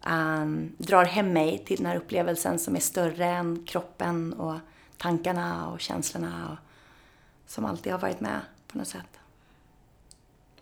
[0.05, 4.55] um, drar hem mig till den här upplevelsen som är större än kroppen och
[4.97, 6.57] tankarna och känslorna och,
[7.51, 9.19] som alltid har varit med på något sätt.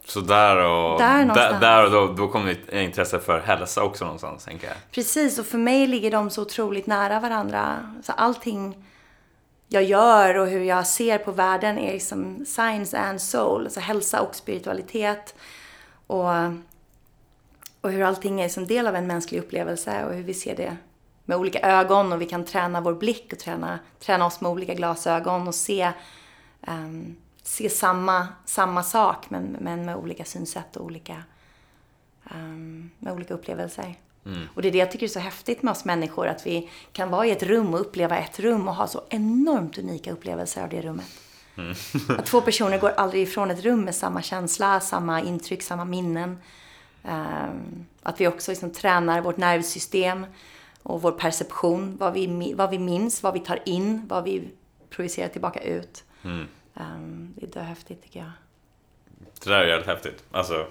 [0.05, 4.45] Så där och, där, där och då, då kom ditt intresse för hälsa också någonstans,
[4.45, 4.75] tänker jag.
[4.91, 7.93] Precis, och för mig ligger de så otroligt nära varandra.
[8.03, 8.85] Så allting
[9.67, 14.21] jag gör och hur jag ser på världen är liksom science and soul, alltså hälsa
[14.21, 15.35] och spiritualitet.
[16.07, 16.29] Och
[17.83, 20.77] och hur allting är som del av en mänsklig upplevelse och hur vi ser det
[21.25, 24.73] med olika ögon och vi kan träna vår blick och träna, träna oss med olika
[24.73, 25.91] glasögon och se,
[26.67, 31.23] um, se samma, samma sak men, men med olika synsätt och olika,
[32.35, 33.95] um, med olika upplevelser.
[34.25, 34.47] Mm.
[34.53, 37.09] Och det är det jag tycker är så häftigt med oss människor, att vi kan
[37.09, 40.69] vara i ett rum och uppleva ett rum och ha så enormt unika upplevelser av
[40.69, 41.11] det rummet.
[41.57, 41.75] Mm.
[42.19, 46.37] att två personer går aldrig ifrån ett rum med samma känsla, samma intryck, samma minnen.
[47.03, 50.25] Um, att vi också liksom tränar vårt nervsystem
[50.83, 54.49] och vår perception, vad vi, vad vi minns, vad vi tar in, vad vi
[54.89, 56.03] projicerar tillbaka ut.
[56.23, 56.47] Mm.
[56.73, 58.31] Um, det är häftigt tycker jag.
[59.43, 60.23] Det där är jävligt häftigt.
[60.31, 60.67] Alltså,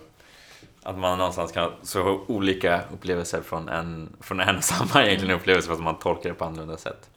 [0.83, 5.37] att man någonstans kan ha så olika upplevelser från en, från en och samma egentligen
[5.37, 7.11] upplevelse fast man tolkar det på annorlunda sätt.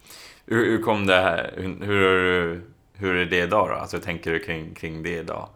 [0.46, 2.62] Hur, hur kom det här, hur, hur,
[2.94, 3.76] hur är det idag då?
[3.76, 5.50] Alltså hur tänker du kring, kring det idag?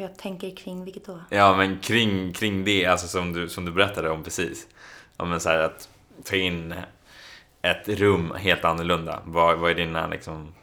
[0.00, 1.20] Hur jag tänker kring vilket då?
[1.30, 4.66] Ja men kring, kring det, alltså som du, som du berättade om precis.
[5.16, 5.88] Ja men så här att
[6.24, 6.74] ta in
[7.62, 9.22] ett rum helt annorlunda.
[9.24, 10.54] Vad, vad är dina liksom,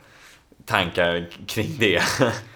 [0.65, 2.02] tankar kring det?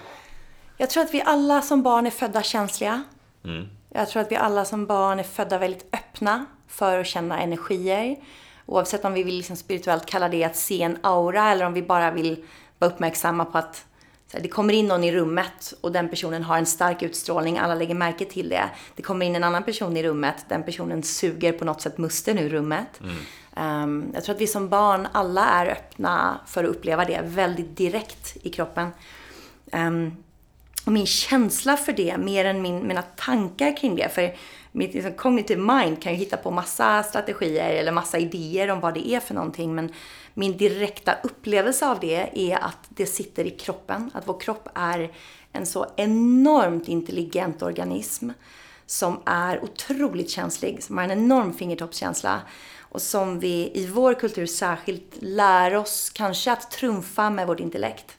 [0.77, 3.03] Jag tror att vi alla som barn är födda känsliga.
[3.45, 3.67] Mm.
[3.89, 8.15] Jag tror att vi alla som barn är födda väldigt öppna för att känna energier.
[8.65, 11.81] Oavsett om vi vill liksom spirituellt kalla det att se en aura eller om vi
[11.81, 12.45] bara vill
[12.79, 13.85] vara uppmärksamma på att
[14.39, 17.95] det kommer in någon i rummet och den personen har en stark utstrålning, alla lägger
[17.95, 18.69] märke till det.
[18.95, 22.39] Det kommer in en annan person i rummet, den personen suger på något sätt musten
[22.39, 23.01] ur rummet.
[23.01, 23.15] Mm.
[23.83, 27.77] Um, jag tror att vi som barn alla är öppna för att uppleva det väldigt
[27.77, 28.89] direkt i kroppen.
[29.71, 30.23] Um,
[30.85, 34.09] och min känsla för det, mer än min, mina tankar kring det.
[34.09, 34.35] För
[34.71, 38.93] mitt liksom, cognitive mind kan ju hitta på massa strategier eller massa idéer om vad
[38.93, 39.75] det är för någonting.
[39.75, 39.93] Men
[40.33, 44.11] min direkta upplevelse av det är att det sitter i kroppen.
[44.13, 45.11] Att vår kropp är
[45.51, 48.29] en så enormt intelligent organism
[48.85, 52.41] som är otroligt känslig, som har en enorm fingertoppskänsla
[52.79, 58.17] och som vi i vår kultur särskilt lär oss kanske att trumfa med vårt intellekt.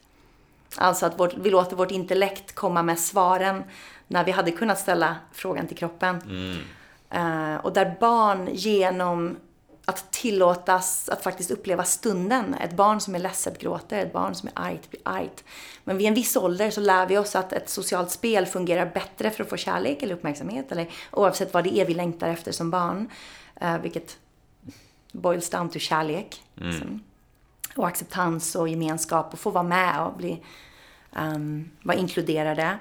[0.77, 3.63] Alltså att vårt, vi låter vårt intellekt komma med svaren
[4.07, 6.21] när vi hade kunnat ställa frågan till kroppen.
[6.21, 6.57] Mm.
[7.15, 9.37] Uh, och där barn genom
[9.85, 12.53] att tillåtas att faktiskt uppleva stunden.
[12.53, 15.43] Ett barn som är ledset gråter, ett barn som är argt blir argt.
[15.83, 19.31] Men vid en viss ålder så lär vi oss att ett socialt spel fungerar bättre
[19.31, 20.71] för att få kärlek eller uppmärksamhet.
[20.71, 23.09] Eller oavsett vad det är vi längtar efter som barn.
[23.61, 24.17] Uh, vilket
[25.11, 26.43] boils down to kärlek.
[26.57, 26.69] Mm.
[26.69, 27.03] Liksom.
[27.75, 30.43] Och acceptans och gemenskap och få vara med och bli
[31.15, 32.77] um, vara inkluderade.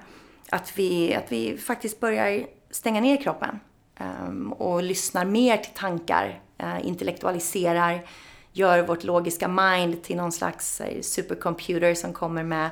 [0.51, 3.61] Att vi, att vi faktiskt börjar stänga ner kroppen
[4.03, 8.07] Ehm, och lyssnar mer till tankar, uh, intellektualiserar,
[8.53, 12.71] gör vårt logiska mind till någon slags uh, supercomputer som kommer med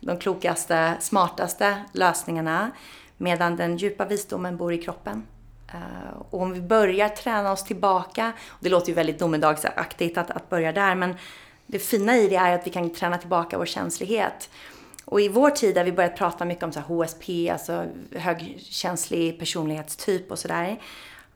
[0.00, 2.70] de klokaste, smartaste lösningarna.
[3.16, 5.22] Medan den djupa visdomen bor i kroppen.
[5.74, 10.30] Uh, och om vi börjar träna oss tillbaka, och det låter ju väldigt domedagsaktigt att,
[10.30, 11.14] att börja där, men
[11.66, 14.50] det fina i det är att vi kan träna tillbaka vår känslighet.
[15.06, 20.30] Och i vår tid har vi börjat prata mycket om så HSP, alltså högkänslig personlighetstyp
[20.30, 20.82] och sådär.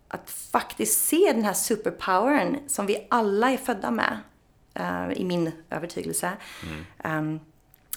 [0.08, 4.18] Att faktiskt se den här superpowern som vi alla är födda med,
[4.80, 6.32] uh, i min övertygelse.
[6.62, 7.18] Mm.
[7.18, 7.40] Um,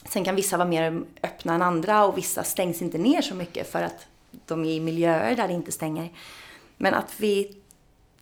[0.06, 3.72] sen kan vissa vara mer öppna än andra och vissa stängs inte ner så mycket
[3.72, 4.08] för att
[4.46, 6.12] de är i miljöer där det inte stänger.
[6.78, 7.58] Men att vi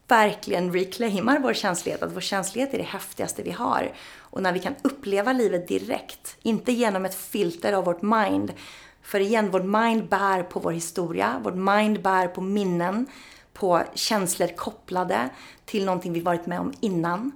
[0.07, 3.91] verkligen reclaimar vår känslighet, att vår känslighet är det häftigaste vi har.
[4.31, 8.53] Och när vi kan uppleva livet direkt, inte genom ett filter av vårt mind.
[9.01, 13.05] För igen, vårt mind bär på vår historia, vårt mind bär på minnen,
[13.53, 15.29] på känslor kopplade
[15.65, 17.31] till någonting vi varit med om innan.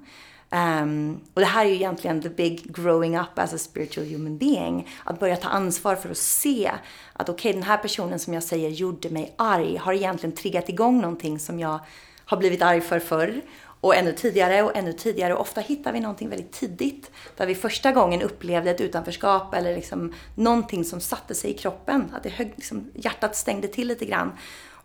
[0.49, 4.38] Um, och det här är ju egentligen the big growing up as a spiritual human
[4.38, 4.88] being.
[5.03, 6.71] Att börja ta ansvar för att se
[7.13, 10.69] att okej, okay, den här personen som jag säger gjorde mig arg har egentligen triggat
[10.69, 11.79] igång någonting som jag
[12.25, 13.41] har blivit arg för förr
[13.86, 15.34] och ännu tidigare och ännu tidigare.
[15.34, 19.76] Och ofta hittar vi någonting väldigt tidigt där vi första gången upplevde ett utanförskap eller
[19.76, 22.12] liksom någonting som satte sig i kroppen.
[22.15, 24.32] Att det hög, liksom, hjärtat stängde till lite grann.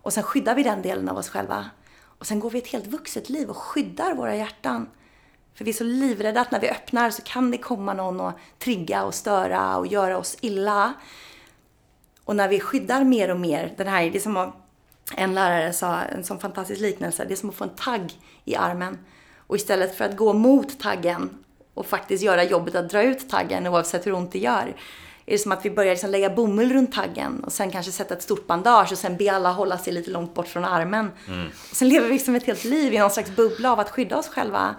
[0.01, 1.65] Och sen skyddar vi den delen av oss själva.
[2.03, 4.89] Och sen går vi ett helt vuxet liv och skyddar våra hjärtan.
[5.53, 8.33] För vi är så livrädda att när vi öppnar så kan det komma någon och
[8.59, 10.93] trigga och störa och göra oss illa.
[12.23, 14.55] Och när vi skyddar mer och mer, den här, det är som att
[15.17, 17.25] en lärare sa en sån fantastisk liknelse.
[17.25, 18.13] Det är som att få en tagg
[18.45, 18.97] i armen.
[19.37, 21.29] Och istället för att gå mot taggen
[21.73, 24.75] och faktiskt göra jobbet att dra ut taggen oavsett hur ont det gör.
[25.25, 28.13] Är det som att vi börjar liksom lägga bomull runt taggen och sen kanske sätta
[28.13, 31.11] ett stort bandage och sen be alla hålla sig lite långt bort från armen.
[31.27, 31.47] Mm.
[31.47, 34.17] Och sen lever vi liksom ett helt liv i någon slags bubbla av att skydda
[34.17, 34.75] oss själva.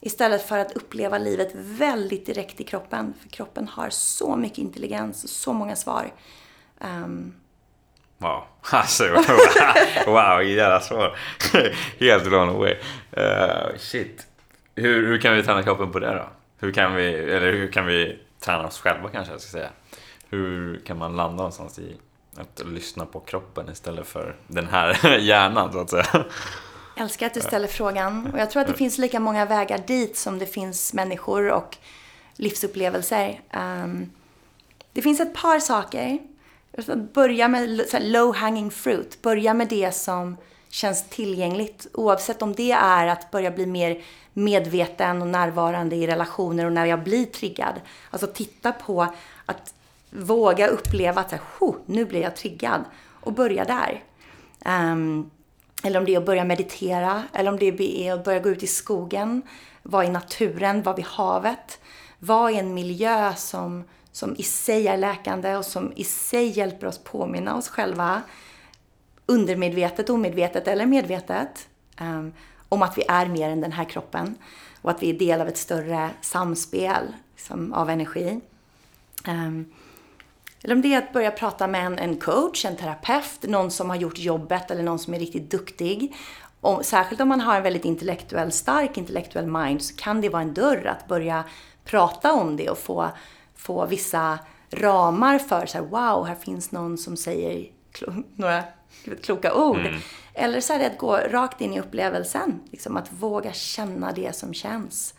[0.00, 3.14] Istället för att uppleva livet väldigt direkt i kroppen.
[3.20, 6.12] För kroppen har så mycket intelligens och så många svar.
[6.80, 7.34] Um,
[8.24, 8.44] Wow.
[8.70, 11.16] Alltså, wow, wow jävla svar.
[12.00, 12.76] Helt blown away.
[13.16, 14.26] Uh, shit.
[14.74, 16.28] Hur, hur kan vi träna kroppen på det då?
[16.58, 19.68] Hur kan vi, eller hur kan vi träna oss själva kanske jag ska säga?
[20.28, 21.96] Hur kan man landa någonstans i
[22.36, 26.06] att lyssna på kroppen istället för den här hjärnan så att säga?
[26.96, 29.80] Jag älskar att du ställer frågan och jag tror att det finns lika många vägar
[29.86, 31.76] dit som det finns människor och
[32.36, 33.40] livsupplevelser.
[33.52, 34.10] Um,
[34.92, 36.18] det finns ett par saker.
[37.12, 39.22] Börja med low hanging fruit.
[39.22, 40.36] Börja med det som
[40.68, 41.86] känns tillgängligt.
[41.92, 46.86] Oavsett om det är att börja bli mer medveten och närvarande i relationer och när
[46.86, 47.74] jag blir triggad.
[48.10, 49.06] Alltså titta på
[49.46, 49.74] att
[50.10, 51.34] våga uppleva att
[51.86, 52.84] nu blir jag triggad
[53.20, 54.02] och börja där.
[54.92, 55.30] Um,
[55.82, 58.62] eller om det är att börja meditera, eller om det är att börja gå ut
[58.62, 59.42] i skogen,
[59.82, 61.78] vara i naturen, vara vid havet.
[62.18, 63.84] Vara i en miljö som,
[64.14, 68.22] som i sig är läkande och som i sig hjälper oss påminna oss själva,
[69.26, 71.68] undermedvetet, omedvetet eller medvetet,
[72.00, 72.32] um,
[72.68, 74.34] om att vi är mer än den här kroppen
[74.82, 78.40] och att vi är del av ett större samspel liksom, av energi.
[79.28, 79.72] Um,
[80.62, 83.90] eller om det är att börja prata med en, en coach, en terapeut, någon som
[83.90, 86.16] har gjort jobbet eller någon som är riktigt duktig.
[86.60, 90.42] Och särskilt om man har en väldigt intellektuell, stark intellektuell mind så kan det vara
[90.42, 91.44] en dörr att börja
[91.84, 93.10] prata om det och få,
[93.56, 94.38] få vissa
[94.70, 97.66] ramar för så här, wow, här finns någon som säger
[98.36, 98.64] några
[99.22, 99.78] kloka ord.
[99.78, 100.00] Mm.
[100.34, 102.60] Eller så är det att gå rakt in i upplevelsen.
[102.70, 105.14] Liksom att våga känna det som känns.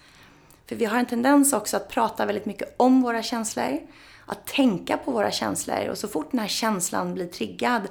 [0.67, 3.79] För vi har en tendens också att prata väldigt mycket om våra känslor
[4.25, 7.81] att tänka på våra känslor och så fort den här känslan blir triggad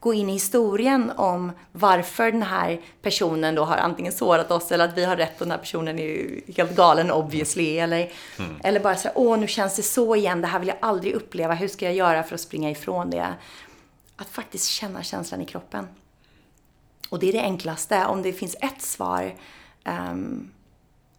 [0.00, 4.84] gå in i historien om varför den här personen då har antingen sårat oss eller
[4.84, 7.78] att vi har rätt och den här personen är helt galen obviously.
[7.78, 8.56] Eller, mm.
[8.64, 11.14] eller bara så här, åh nu känns det så igen, det här vill jag aldrig
[11.14, 13.34] uppleva, hur ska jag göra för att springa ifrån det?
[14.16, 15.88] Att faktiskt känna känslan i kroppen.
[17.08, 18.06] Och det är det enklaste.
[18.06, 19.34] Om det finns ett svar
[19.84, 20.50] um,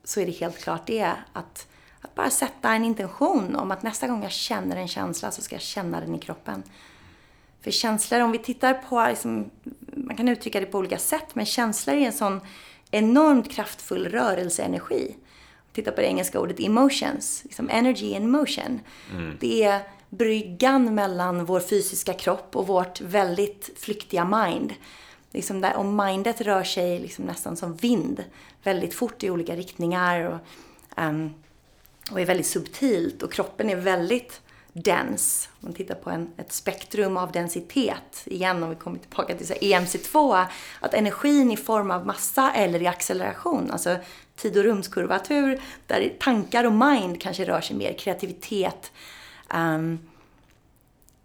[0.03, 1.13] så är det helt klart det.
[1.33, 1.67] Att
[2.01, 5.55] att bara sätta en intention om att nästa gång jag känner en känsla så ska
[5.55, 6.63] jag känna den i kroppen.
[7.67, 9.49] För känslor, om vi tittar på, liksom,
[9.93, 12.41] man kan uttrycka det på olika sätt, men känslor är en sån
[12.91, 15.15] enormt kraftfull rörelseenergi.
[15.73, 18.79] Titta på det engelska ordet emotions, liksom energy in motion.
[19.11, 19.37] Mm.
[19.39, 24.73] Det är bryggan mellan vår fysiska kropp och vårt väldigt flyktiga mind.
[25.31, 28.23] Liksom där, och mindet rör sig liksom nästan som vind,
[28.63, 30.21] väldigt fort i olika riktningar.
[30.21, 30.39] Och,
[31.03, 31.33] um,
[32.11, 34.41] och är väldigt subtilt och kroppen är väldigt
[34.83, 35.49] dens.
[35.51, 39.47] Om man tittar på en, ett spektrum av densitet, igen om vi kommer tillbaka till
[39.47, 40.45] så EMC2,
[40.79, 43.97] att energin i form av massa eller i acceleration, alltså
[44.35, 48.91] tid och rumskurvatur, där tankar och mind kanske rör sig mer, kreativitet.
[49.53, 49.99] Um,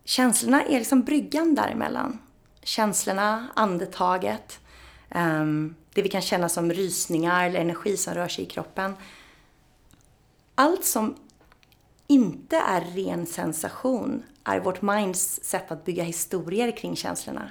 [0.05, 2.19] känslorna är liksom bryggan däremellan.
[2.63, 4.61] Känslorna, andetaget,
[5.15, 8.95] um, det vi kan känna som rysningar eller energi som rör sig i kroppen
[10.55, 11.15] allt som
[12.07, 17.51] inte är ren sensation är vårt minds sätt att bygga historier kring känslorna.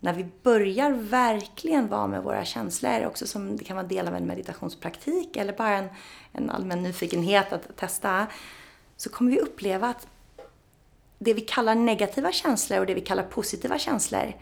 [0.00, 4.14] När vi börjar verkligen vara med våra känslor, också som det kan vara del av
[4.14, 5.88] en meditationspraktik eller bara en,
[6.32, 8.26] en allmän nyfikenhet att testa,
[8.96, 10.06] så kommer vi uppleva att
[11.18, 14.32] det vi kallar negativa känslor och det vi kallar positiva känslor,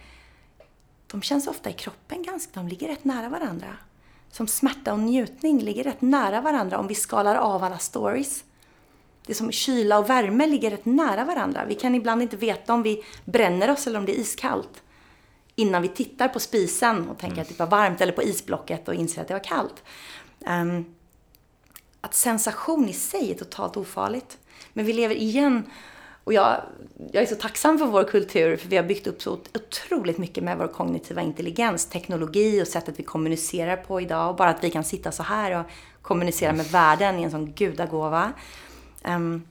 [1.06, 3.76] de känns ofta i kroppen ganska, de ligger rätt nära varandra
[4.30, 8.44] som smärta och njutning ligger rätt nära varandra om vi skalar av alla stories.
[9.30, 11.64] Det är som kyla och värme ligger rätt nära varandra.
[11.64, 14.82] Vi kan ibland inte veta om vi bränner oss eller om det är iskallt
[15.54, 17.42] innan vi tittar på spisen och tänker mm.
[17.42, 19.82] att det var varmt eller på isblocket och inser att det var kallt.
[20.38, 20.94] Um,
[22.00, 24.38] att sensation i sig är totalt ofarligt.
[24.72, 25.62] Men vi lever igen
[26.24, 26.62] och jag,
[27.12, 30.44] jag är så tacksam för vår kultur, för vi har byggt upp så otroligt mycket
[30.44, 34.30] med vår kognitiva intelligens, teknologi och sättet vi kommunicerar på idag.
[34.30, 35.66] Och bara att vi kan sitta så här och
[36.02, 38.32] kommunicera med världen i en sån gudagåva.
[39.04, 39.42] Um,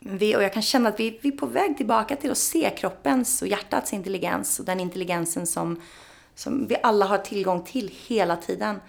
[0.00, 2.70] vi, och jag kan känna att vi, vi är på väg tillbaka till att se
[2.70, 5.80] kroppens och hjärtats intelligens och den intelligensen som,
[6.34, 8.80] som vi alla har tillgång till hela tiden.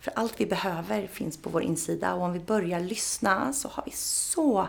[0.00, 3.82] För allt vi behöver finns på vår insida och om vi börjar lyssna så har
[3.86, 4.68] vi så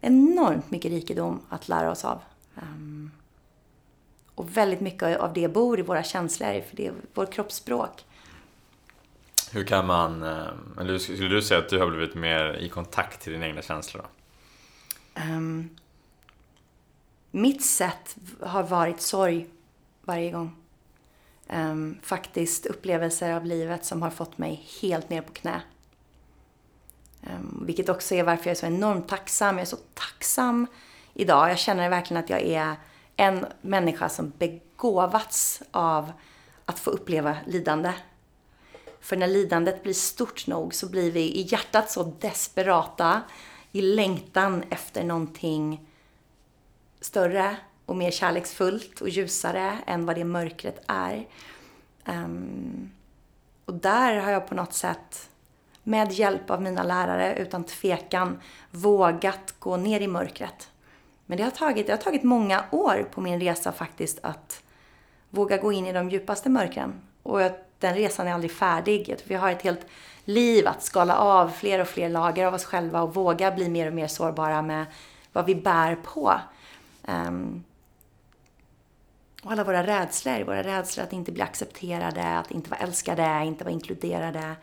[0.00, 2.20] enormt mycket rikedom att lära oss av.
[2.54, 3.10] Um,
[4.34, 8.04] och väldigt mycket av det bor i våra känslor, för det är vårt kroppsspråk.
[9.52, 10.46] Hur kan man, eh,
[10.80, 14.06] eller skulle du säga att du har blivit mer i kontakt till dina egna känslor?
[15.16, 15.76] Um,
[17.30, 19.46] mitt sätt har varit sorg
[20.04, 20.56] varje gång.
[21.48, 25.62] Um, faktiskt upplevelser av livet som har fått mig helt ner på knä.
[27.22, 29.56] Um, vilket också är varför jag är så enormt tacksam.
[29.56, 30.66] Jag är så tacksam
[31.14, 31.50] idag.
[31.50, 32.76] Jag känner verkligen att jag är
[33.16, 36.12] en människa som begåvats av
[36.64, 37.92] att få uppleva lidande.
[39.00, 43.22] För när lidandet blir stort nog så blir vi i hjärtat så desperata
[43.72, 45.86] i längtan efter någonting
[47.00, 51.26] större och mer kärleksfullt och ljusare än vad det mörkret är.
[52.06, 52.90] Um,
[53.64, 55.30] och där har jag på något sätt
[55.82, 58.40] med hjälp av mina lärare utan tvekan
[58.70, 60.70] vågat gå ner i mörkret.
[61.26, 64.62] Men det har tagit, det har tagit många år på min resa faktiskt att
[65.30, 67.00] våga gå in i de djupaste mörkren.
[67.22, 67.40] Och
[67.78, 69.16] den resan är aldrig färdig.
[69.24, 69.86] Vi har ett helt
[70.24, 73.86] liv att skala av fler och fler lager av oss själva och våga bli mer
[73.86, 74.86] och mer sårbara med
[75.32, 76.40] vad vi bär på.
[77.06, 77.64] Um,
[79.42, 83.64] och alla våra rädslor, våra rädslor att inte bli accepterade, att inte vara älskade, inte
[83.64, 84.56] vara inkluderade.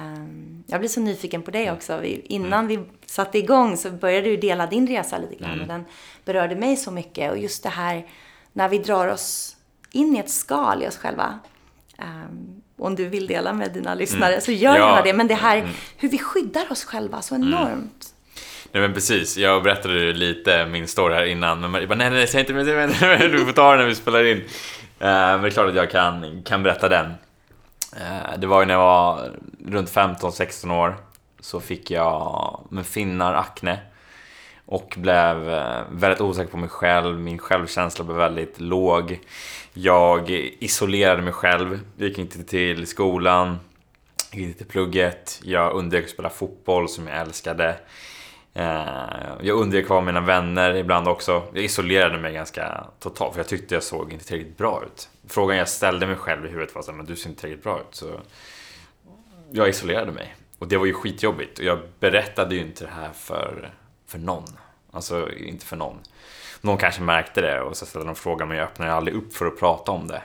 [0.00, 1.96] Um, jag blir så nyfiken på det också.
[1.96, 2.66] Vi, innan mm.
[2.66, 5.60] vi satte igång så började du dela din resa lite grann mm.
[5.60, 5.84] och den
[6.24, 7.30] berörde mig så mycket.
[7.30, 8.06] Och just det här
[8.52, 9.56] när vi drar oss
[9.92, 11.38] in i ett skal i oss själva.
[11.98, 14.40] Um, om du vill dela med dina lyssnare mm.
[14.40, 14.88] så gör ja.
[14.88, 15.12] gärna det.
[15.12, 15.70] Men det här mm.
[15.96, 17.48] hur vi skyddar oss själva så mm.
[17.48, 18.12] enormt.
[18.72, 22.26] Nej men precis, jag berättade lite min story här innan men Marie bara nej nej
[22.26, 22.66] säg inte men
[23.30, 24.36] du får ta den när vi spelar in.
[24.36, 24.44] Uh,
[24.98, 27.06] men det är klart att jag kan, kan berätta den.
[27.06, 29.30] Uh, det var ju när jag var
[29.66, 30.96] runt 15-16 år
[31.40, 33.78] så fick jag med finnar akne
[34.66, 39.20] och blev eh, väldigt osäker på mig själv, min självkänsla blev väldigt låg.
[39.72, 43.58] Jag isolerade mig själv, gick inte till skolan,
[44.32, 47.76] gick inte till plugget, jag undvek att spela fotboll som jag älskade.
[48.54, 48.86] Eh,
[49.40, 51.42] jag undvek kvar mina vänner ibland också.
[51.52, 55.08] Jag isolerade mig ganska totalt för jag tyckte jag såg inte tillräckligt bra ut.
[55.28, 57.94] Frågan jag ställde mig själv i huvudet var att du ser inte tillräckligt bra ut.
[57.94, 58.20] Så
[59.50, 60.34] jag isolerade mig.
[60.58, 61.58] Och det var ju skitjobbigt.
[61.58, 63.72] Och jag berättade ju inte det här för,
[64.06, 64.44] för någon.
[64.92, 65.98] Alltså inte för någon.
[66.60, 69.46] Någon kanske märkte det och så ställde de frågan men jag öppnade aldrig upp för
[69.46, 70.22] att prata om det.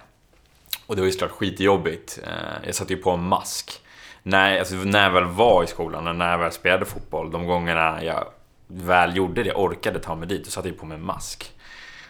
[0.86, 2.20] Och det var ju såklart skitjobbigt.
[2.24, 3.82] Eh, jag satte ju på en mask
[4.24, 7.46] när, alltså, när jag väl var i skolan och när jag väl spelade fotboll, de
[7.46, 8.28] gångerna jag
[8.68, 11.52] väl gjorde det, orkade ta mig dit, då satte jag på mig en mask.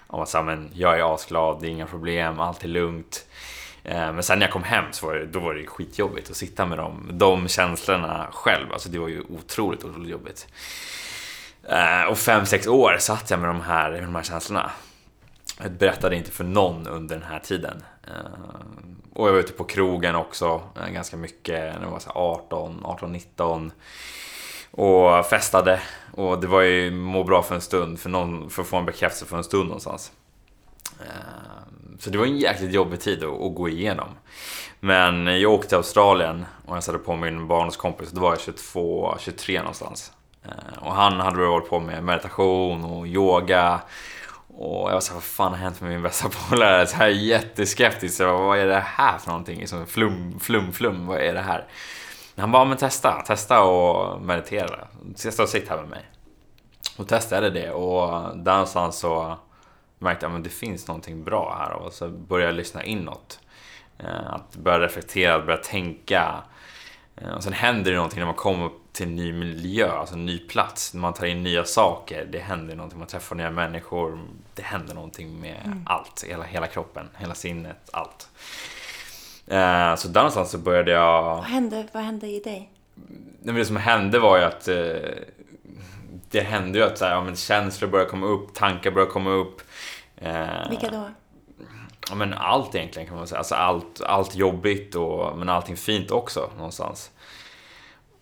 [0.08, 3.26] Och var sa, men jag är asglad, det är inga problem, allt är lugnt.
[3.84, 6.36] Eh, men sen när jag kom hem så var det, då var det skitjobbigt att
[6.36, 8.74] sitta med dem, de känslorna själv.
[8.74, 10.48] Alltså det var ju otroligt, otroligt jobbigt.
[11.70, 14.72] Eh, och fem, sex år satt jag med de här, med de här känslorna.
[15.62, 17.84] Jag berättade inte för någon under den här tiden.
[18.08, 18.62] Eh,
[19.14, 23.12] och jag var ute på krogen också eh, ganska mycket när jag var 18, 18,
[23.12, 23.72] 19.
[24.72, 25.82] Och festade.
[26.14, 28.86] Och det var ju må bra för en stund, för, någon, för att få en
[28.86, 30.12] bekräftelse för en stund någonstans.
[32.00, 34.10] Så det var en jäkligt jobbig tid att, att gå igenom.
[34.80, 39.16] Men jag åkte till Australien och jag satte på min barndomskompis, då var jag 22,
[39.20, 40.12] 23 någonstans.
[40.46, 43.82] Eh, och han hade hållit på med meditation och yoga
[44.58, 46.88] och jag var såhär, vad fan har hänt med min bästa polare?
[46.88, 48.18] Så här jätteskeptisk.
[48.18, 49.68] Så vad är det här för någonting?
[49.68, 51.08] Som flum, flum, flum.
[51.08, 51.68] Vad är det här?
[52.38, 53.22] Han bara, men testa.
[53.28, 54.88] Testa och meditera.
[55.18, 56.06] Testa och sitta här med mig.
[56.98, 59.38] Och testade det och där någonstans så
[60.00, 63.40] märkte jag att det finns någonting bra här och så började jag lyssna inåt.
[63.98, 66.44] Eh, att börja reflektera, att börja tänka.
[67.22, 70.26] Eh, och sen händer det någonting när man kommer till en ny miljö, alltså en
[70.26, 70.94] ny plats.
[70.94, 73.00] Man tar in nya saker, det händer någonting.
[73.00, 74.20] Man träffar nya människor.
[74.56, 75.84] Det händer någonting med mm.
[75.86, 76.24] allt.
[76.28, 78.30] Hela, hela kroppen, hela sinnet, allt.
[79.48, 81.24] Eh, så där någonstans så började jag...
[81.24, 82.70] Vad hände, vad hände i dig?
[83.40, 84.76] Det som hände var ju att eh,
[86.32, 89.30] det hände ju att så här, ja, men känslor började komma upp, tankar började komma
[89.30, 89.62] upp.
[90.16, 91.10] Eh, Vilka då?
[92.10, 93.38] Ja, men allt egentligen kan man säga.
[93.38, 97.12] Alltså allt, allt jobbigt och, men allting fint också någonstans.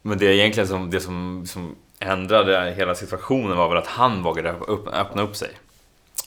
[0.01, 4.23] Men det är egentligen som, det som, som ändrade hela situationen var väl att han
[4.23, 5.51] vågade upp, öppna upp sig.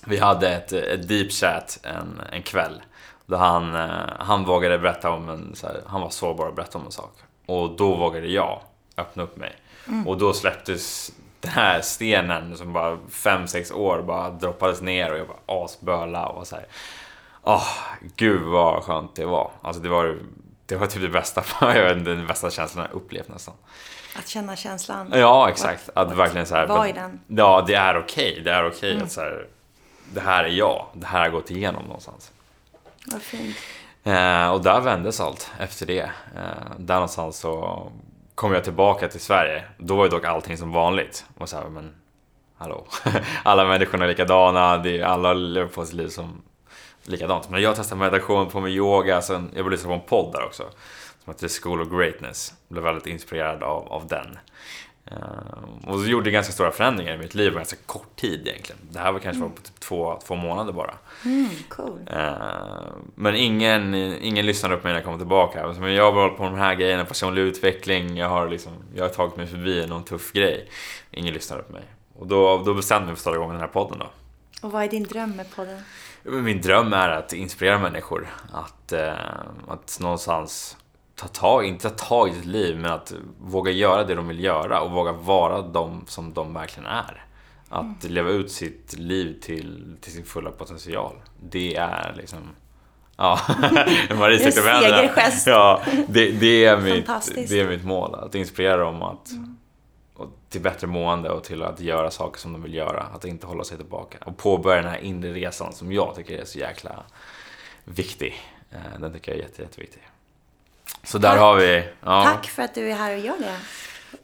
[0.06, 2.82] Vi hade ett, ett deep chat en, en kväll.
[3.26, 6.78] Då han, eh, han vågade berätta om en, så här, han var sårbar att berätta
[6.78, 7.12] om en sak.
[7.46, 8.60] Och då vågade jag
[8.96, 9.52] öppna upp mig.
[9.88, 10.08] Mm.
[10.08, 15.26] Och då släpptes den här stenen som bara 5-6 år bara droppades ner och jag
[15.26, 16.66] var asböla och så här.
[17.42, 17.68] Åh, oh,
[18.16, 19.50] gud vad skönt det var.
[19.62, 20.18] Alltså det var
[20.66, 21.44] det var typ det bästa,
[21.94, 23.54] den bästa känslan jag upplevt nästan.
[24.18, 25.12] Att känna känslan?
[25.14, 25.90] Ja, exakt.
[25.94, 26.66] Att what, verkligen så här.
[26.66, 27.20] Vad är den?
[27.26, 28.30] Ja, det är okej.
[28.30, 28.44] Okay.
[28.44, 29.04] Det är okej okay mm.
[29.04, 29.46] att så här,
[30.12, 30.86] det här är jag.
[30.92, 32.32] Det här har gått igenom någonstans.
[33.06, 33.56] Vad fint.
[34.04, 36.10] Eh, och där vändes allt efter det.
[36.36, 37.86] Eh, där någonstans så
[38.34, 39.64] kom jag tillbaka till Sverige.
[39.78, 41.24] Då var ju dock allting som vanligt.
[41.38, 41.94] Och så här, men
[42.56, 42.86] hallå.
[43.42, 44.76] alla människorna är likadana.
[44.76, 46.42] Det är, alla lever på sitt liv som
[47.04, 47.50] likadant.
[47.50, 50.44] Men jag testade meditation på med yoga, sen jag började lyssna på en podd där
[50.44, 50.62] också.
[51.24, 52.54] Som heter School of Greatness.
[52.68, 54.38] Jag blev väldigt inspirerad av, av den.
[55.12, 58.80] Uh, och så gjorde ganska stora förändringar i mitt liv på ganska kort tid egentligen.
[58.90, 59.52] Det här var kanske mm.
[59.52, 60.94] på typ två, två månader bara.
[61.24, 61.98] Mm, cool.
[62.10, 65.74] Uh, men ingen, ingen lyssnade på mig när jag kom tillbaka.
[65.80, 68.16] Men jag har hållit på med de här grejerna, personlig utveckling.
[68.16, 70.70] Jag har, liksom, jag har tagit mig förbi någon tuff grej.
[71.10, 71.84] Ingen lyssnade på mig.
[72.18, 74.10] Och då, då bestämde jag mig för att starta igång den här podden då.
[74.62, 75.82] Och vad är din dröm med podden?
[76.24, 78.28] Min dröm är att inspirera människor.
[78.52, 79.14] Att, eh,
[79.68, 80.76] att någonstans
[81.14, 84.44] ta tag, inte ta tag i sitt liv, men att våga göra det de vill
[84.44, 87.24] göra och våga vara de som de verkligen är.
[87.68, 88.14] Att mm.
[88.14, 91.12] leva ut sitt liv till, till sin fulla potential.
[91.42, 92.38] Det är liksom...
[93.16, 93.40] Ja,
[94.18, 95.10] Marie sträckte upp händerna.
[95.46, 97.06] Ja, det, det, är mitt,
[97.48, 98.14] det är mitt mål.
[98.14, 99.56] Att inspirera dem att, mm.
[100.48, 103.02] Till bättre mående och till att göra saker som de vill göra.
[103.02, 104.18] Att inte hålla sig tillbaka.
[104.24, 107.02] Och påbörja den här inre resan som jag tycker är så jäkla
[107.84, 108.42] viktig.
[108.70, 110.02] Eh, den tycker jag är jätte, jätteviktig.
[111.02, 111.88] Så där har vi...
[112.00, 112.24] Ja.
[112.24, 113.58] Tack för att du är här och gör det.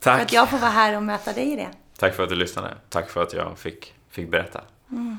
[0.00, 0.16] Tack.
[0.16, 1.68] För att jag får vara här och möta dig i det.
[1.98, 2.76] Tack för att du lyssnade.
[2.88, 4.60] Tack för att jag fick, fick berätta.
[4.90, 5.18] Mm.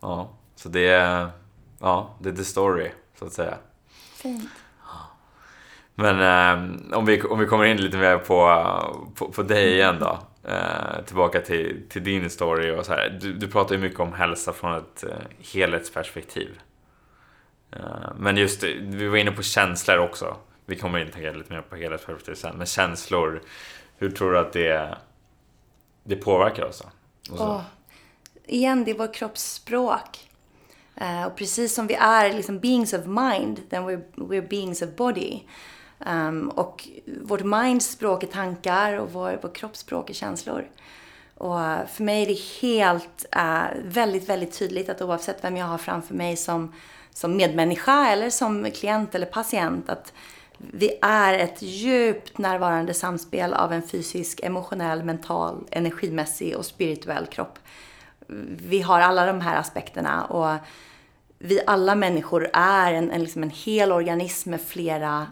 [0.00, 1.30] Ja, så det är,
[1.78, 3.58] ja, det är the story, så att säga.
[4.14, 4.50] Fint.
[5.94, 8.66] Men eh, om, vi, om vi kommer in lite mer på,
[9.14, 10.18] på, på dig igen då.
[10.44, 13.18] Eh, tillbaka till, till din story och så här.
[13.20, 15.16] Du, du pratar ju mycket om hälsa från ett eh,
[15.52, 16.60] helhetsperspektiv.
[17.72, 20.36] Eh, men just vi var inne på känslor också.
[20.66, 22.56] Vi kommer in tänka lite mer på helhetsperspektiv sen.
[22.56, 23.42] Men känslor,
[23.98, 24.98] hur tror du att det,
[26.04, 26.82] det påverkar oss?
[27.28, 27.34] då?
[27.34, 27.62] Oh,
[28.46, 30.28] igen, det är vår kroppsspråk.
[31.00, 34.88] Uh, och precis som vi är liksom beings of mind, then we're, we're beings of
[34.96, 35.42] body.
[36.06, 36.88] Um, och
[37.22, 40.64] vårt minds språk är tankar och vår, vår kroppsspråk är känslor.
[41.34, 45.78] Och för mig är det helt, uh, väldigt, väldigt tydligt att oavsett vem jag har
[45.78, 46.72] framför mig som
[47.14, 50.12] som medmänniska eller som klient eller patient att
[50.58, 57.58] vi är ett djupt närvarande samspel av en fysisk, emotionell, mental, energimässig och spirituell kropp.
[58.48, 60.56] Vi har alla de här aspekterna och
[61.38, 65.26] vi alla människor är en, en, liksom en hel organism med flera,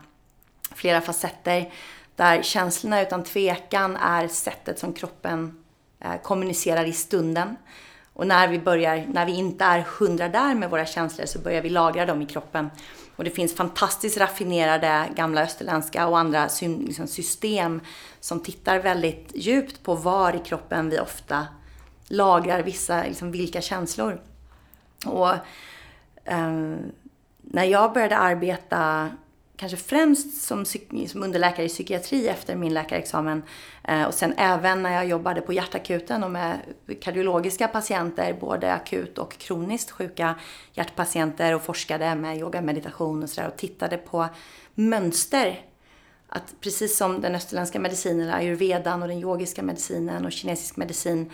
[0.74, 1.72] flera facetter.
[2.16, 5.64] Där känslorna utan tvekan är sättet som kroppen
[6.00, 7.56] eh, kommunicerar i stunden.
[8.12, 11.62] Och när vi börjar, när vi inte är hundra där med våra känslor så börjar
[11.62, 12.70] vi lagra dem i kroppen.
[13.16, 17.80] Och det finns fantastiskt raffinerade gamla österländska och andra liksom system
[18.20, 21.46] som tittar väldigt djupt på var i kroppen vi ofta
[22.08, 24.20] lagrar vissa, liksom vilka känslor.
[25.06, 25.30] Och
[26.24, 26.76] eh,
[27.40, 29.10] när jag började arbeta
[29.60, 30.64] kanske främst som,
[31.06, 33.42] som underläkare i psykiatri efter min läkarexamen
[33.84, 36.58] eh, och sen även när jag jobbade på hjärtakuten och med
[37.00, 40.34] kardiologiska patienter, både akut och kroniskt sjuka
[40.72, 44.28] hjärtpatienter och forskade med yoga, meditation och sådär och tittade på
[44.74, 45.60] mönster.
[46.28, 51.30] Att precis som den österländska medicinen, ayurvedan och den yogiska medicinen och kinesisk medicin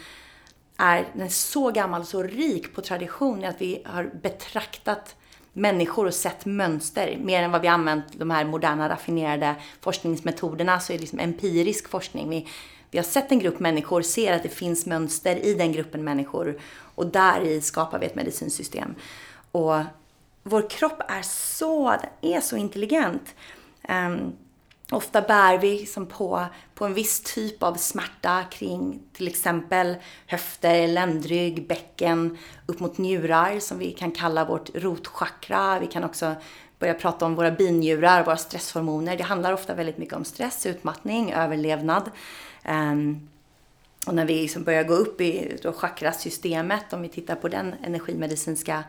[0.76, 5.16] är, den är så gammal och så rik på tradition att vi har betraktat
[5.56, 7.18] människor och sett mönster.
[7.20, 11.88] Mer än vad vi använt de här moderna raffinerade forskningsmetoderna så är det liksom empirisk
[11.88, 12.30] forskning.
[12.30, 12.48] Vi,
[12.90, 16.58] vi har sett en grupp människor, ser att det finns mönster i den gruppen människor
[16.94, 18.94] och där i skapar vi ett medicinsystem.
[19.52, 19.76] Och
[20.42, 23.34] vår kropp är så, den är så intelligent.
[23.88, 24.32] Um,
[24.90, 30.88] Ofta bär vi liksom på, på en viss typ av smärta kring till exempel höfter,
[30.88, 35.78] ländrygg, bäcken, upp mot njurar som vi kan kalla vårt rotchakra.
[35.78, 36.34] Vi kan också
[36.78, 39.16] börja prata om våra binjurar, våra stresshormoner.
[39.16, 42.10] Det handlar ofta väldigt mycket om stress, utmattning, överlevnad.
[42.68, 43.28] Um,
[44.06, 48.84] och när vi liksom börjar gå upp i chakrasystemet, om vi tittar på den energimedicinska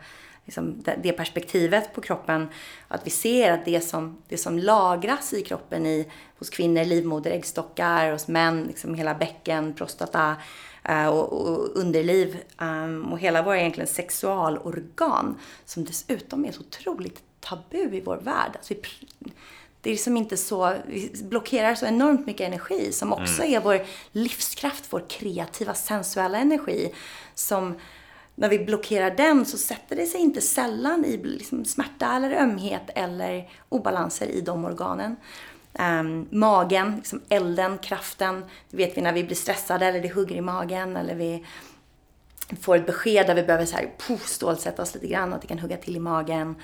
[0.48, 2.48] liksom det perspektivet på kroppen.
[2.88, 7.30] Att vi ser att det som, det som lagras i kroppen i, hos kvinnor, livmoder,
[7.30, 10.36] äggstockar, hos män, liksom hela bäcken, prostata
[10.90, 17.22] uh, och, och, underliv um, och hela våra egentligen sexualorgan som dessutom är så otroligt
[17.40, 18.50] tabu i vår värld.
[18.54, 18.82] Alltså vi,
[19.80, 23.54] det är liksom inte så, vi blockerar så enormt mycket energi som också mm.
[23.54, 26.94] är vår livskraft, vår kreativa sensuella energi
[27.34, 27.74] som
[28.38, 32.90] när vi blockerar den så sätter det sig inte sällan i liksom smärta eller ömhet
[32.94, 35.16] eller obalanser i de organen.
[35.72, 38.44] Um, magen, liksom elden, kraften.
[38.70, 41.44] Det vet vi när vi blir stressade eller det hugger i magen eller vi
[42.60, 45.48] får ett besked där vi behöver så här, puff, stålsätta oss lite grann, att det
[45.48, 46.54] kan hugga till i magen.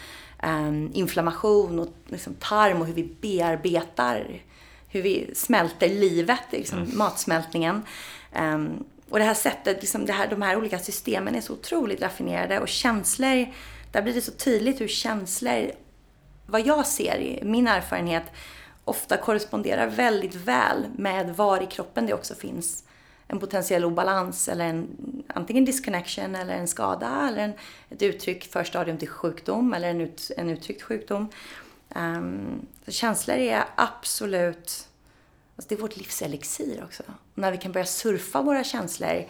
[0.42, 4.42] Um, inflammation och liksom tarm och hur vi bearbetar,
[4.88, 6.98] hur vi smälter livet, liksom mm.
[6.98, 7.82] matsmältningen.
[8.38, 8.84] Um,
[9.14, 12.60] och det här sättet, liksom det här, de här olika systemen är så otroligt raffinerade
[12.60, 13.46] och känslor,
[13.92, 15.70] där blir det så tydligt hur känslor,
[16.46, 18.22] vad jag ser i min erfarenhet,
[18.84, 22.84] ofta korresponderar väldigt väl med var i kroppen det också finns
[23.28, 24.88] en potentiell obalans eller en
[25.26, 27.52] antingen disconnection eller en skada eller en,
[27.90, 31.28] ett uttryck för stadium till sjukdom eller en, ut, en uttryckt sjukdom.
[31.96, 34.88] Um, känslor är absolut
[35.56, 37.02] Alltså det är vårt livselixir också.
[37.08, 39.24] Och när vi kan börja surfa våra känslor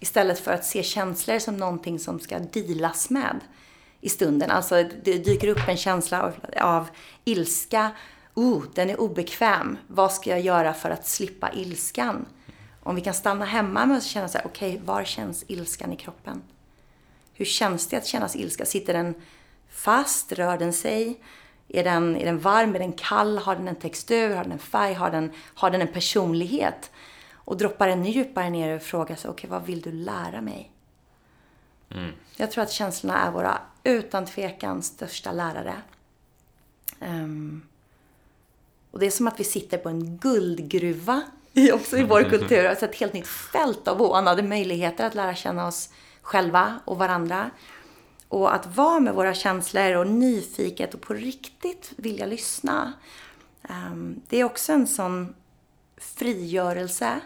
[0.00, 3.40] istället för att se känslor som någonting som ska dealas med
[4.00, 4.50] i stunden.
[4.50, 4.74] Alltså
[5.04, 6.88] det dyker upp en känsla av, av
[7.24, 7.90] ilska,
[8.34, 9.78] oh, den är obekväm.
[9.86, 12.26] Vad ska jag göra för att slippa ilskan?
[12.82, 15.92] Om vi kan stanna hemma med att känna så här, okej, okay, var känns ilskan
[15.92, 16.42] i kroppen?
[17.32, 18.64] Hur känns det att kännas ilska?
[18.64, 19.14] Sitter den
[19.68, 20.32] fast?
[20.32, 21.20] Rör den sig?
[21.68, 22.74] Är den, är den varm?
[22.74, 23.38] Är den kall?
[23.38, 24.34] Har den en textur?
[24.34, 24.94] Har den en färg?
[24.94, 26.90] Har den, har den en personlighet?
[27.32, 30.70] Och droppar den djupare ner och frågar sig, okej, okay, vad vill du lära mig?
[31.90, 32.12] Mm.
[32.36, 35.74] Jag tror att känslorna är våra utan tvekan största lärare.
[37.00, 37.62] Um,
[38.90, 41.22] och det är som att vi sitter på en guldgruva
[41.72, 42.64] också i vår kultur.
[42.64, 45.88] Alltså ett helt nytt fält av oanade möjligheter att lära känna oss
[46.22, 47.50] själva och varandra.
[48.28, 52.92] Och att vara med våra känslor och nyfiket och på riktigt vilja lyssna.
[53.68, 55.34] Ehm, det är också en sån
[55.96, 57.20] frigörelse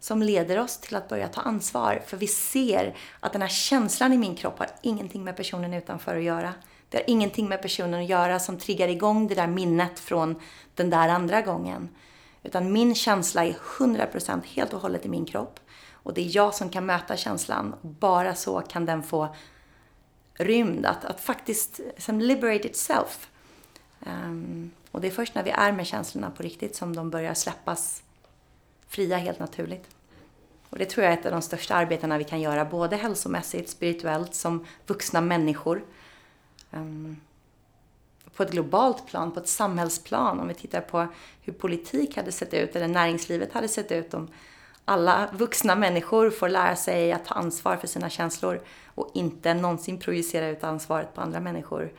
[0.00, 2.02] som leder oss till att börja ta ansvar.
[2.06, 6.16] För vi ser att den här känslan i min kropp har ingenting med personen utanför
[6.16, 6.54] att göra.
[6.88, 10.40] Det har ingenting med personen att göra som triggar igång det där minnet från
[10.74, 11.88] den där andra gången.
[12.42, 15.60] Utan min känsla är 100% helt och hållet i min kropp.
[15.92, 17.74] Och det är jag som kan möta känslan.
[17.82, 19.34] Bara så kan den få
[20.44, 23.30] rymd, att, att faktiskt som liberate itself.
[24.00, 27.34] Um, och det är först när vi är med känslorna på riktigt som de börjar
[27.34, 28.02] släppas
[28.88, 29.88] fria helt naturligt.
[30.70, 33.70] Och det tror jag är ett av de största arbetena vi kan göra, både hälsomässigt,
[33.70, 35.84] spirituellt, som vuxna människor.
[36.70, 37.20] Um,
[38.36, 41.06] på ett globalt plan, på ett samhällsplan, om vi tittar på
[41.42, 44.28] hur politik hade sett ut eller näringslivet hade sett ut om
[44.84, 48.60] alla vuxna människor får lära sig att ta ansvar för sina känslor
[48.94, 51.92] och inte någonsin projicera ut ansvaret på andra människor.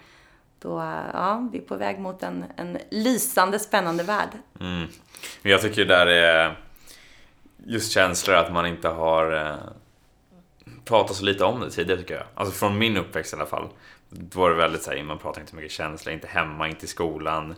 [0.60, 0.70] Då,
[1.14, 4.30] ja, vi är på väg mot en, en lysande, spännande värld.
[4.60, 4.88] Mm.
[5.42, 6.58] Jag tycker det där är
[7.66, 9.56] just känslor att man inte har eh,
[10.86, 12.24] pratat så lite om det tidigare tycker jag.
[12.36, 13.68] Alltså från min uppväxt i alla fall.
[14.10, 16.88] Då var det väldigt såhär, man pratar inte så mycket känslor, inte hemma, inte i
[16.88, 17.56] skolan.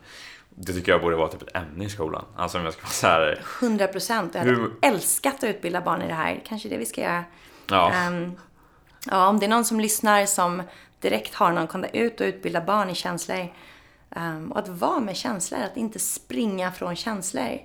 [0.50, 2.26] Det tycker jag borde vara typ ett ämne i skolan.
[2.36, 3.42] Alltså om jag ska vara så här...
[3.62, 4.36] 100 procent.
[4.36, 4.72] Jag hade hur...
[4.82, 6.42] älskat att utbilda barn i det här.
[6.48, 7.24] Kanske det vi ska göra.
[7.70, 8.08] Ja.
[8.08, 8.36] Um,
[9.12, 10.64] ja, om det är någon som lyssnar som
[11.00, 13.54] direkt har någon, kom ut och utbilda barn i känslor.
[14.10, 17.60] Um, och att vara med känslor, att inte springa från känslor.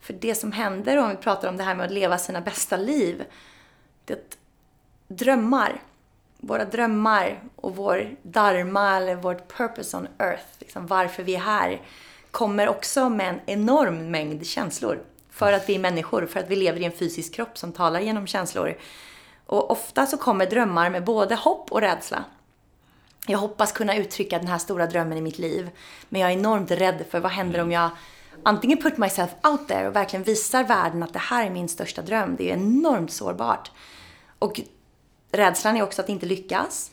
[0.00, 2.76] För det som händer om vi pratar om det här med att leva sina bästa
[2.76, 3.24] liv,
[4.04, 4.38] det är att
[5.08, 5.82] drömmar,
[6.38, 11.80] våra drömmar och vår dharma eller vårt purpose on earth, liksom varför vi är här,
[12.30, 14.98] kommer också med en enorm mängd känslor.
[15.30, 18.00] För att vi är människor, för att vi lever i en fysisk kropp som talar
[18.00, 18.76] genom känslor.
[19.50, 22.24] Och ofta så kommer drömmar med både hopp och rädsla.
[23.26, 25.70] Jag hoppas kunna uttrycka den här stora drömmen i mitt liv.
[26.08, 27.90] Men jag är enormt rädd för vad händer om jag
[28.42, 32.02] antingen put myself out there och verkligen visar världen att det här är min största
[32.02, 32.36] dröm.
[32.36, 33.70] Det är enormt sårbart.
[34.38, 34.60] Och
[35.32, 36.90] rädslan är också att inte lyckas.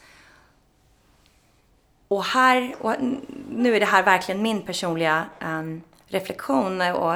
[2.08, 2.96] Och här, och
[3.50, 7.16] nu är det här verkligen min personliga um, reflektion och,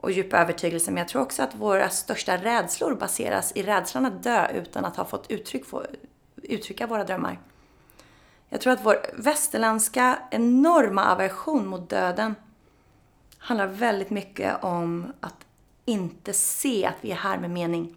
[0.00, 0.90] och djup övertygelse.
[0.90, 4.96] Men jag tror också att våra största rädslor baseras i rädslan att dö utan att
[4.96, 5.84] ha fått uttryck få,
[6.42, 7.38] uttrycka våra drömmar.
[8.48, 12.34] Jag tror att vår västerländska enorma aversion mot döden
[13.38, 15.46] handlar väldigt mycket om att
[15.84, 17.96] inte se att vi är här med mening.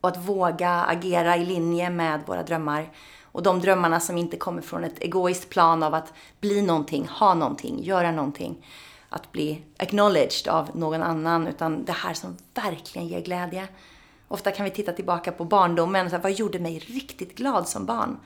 [0.00, 2.90] Och att våga agera i linje med våra drömmar.
[3.22, 7.34] Och de drömmarna som inte kommer från ett egoiskt plan av att bli någonting, ha
[7.34, 8.66] någonting, göra någonting.
[9.14, 13.68] Att bli acknowledged av någon annan, utan det här som verkligen ger glädje.
[14.28, 17.86] Ofta kan vi titta tillbaka på barndomen, så här, vad gjorde mig riktigt glad som
[17.86, 18.18] barn?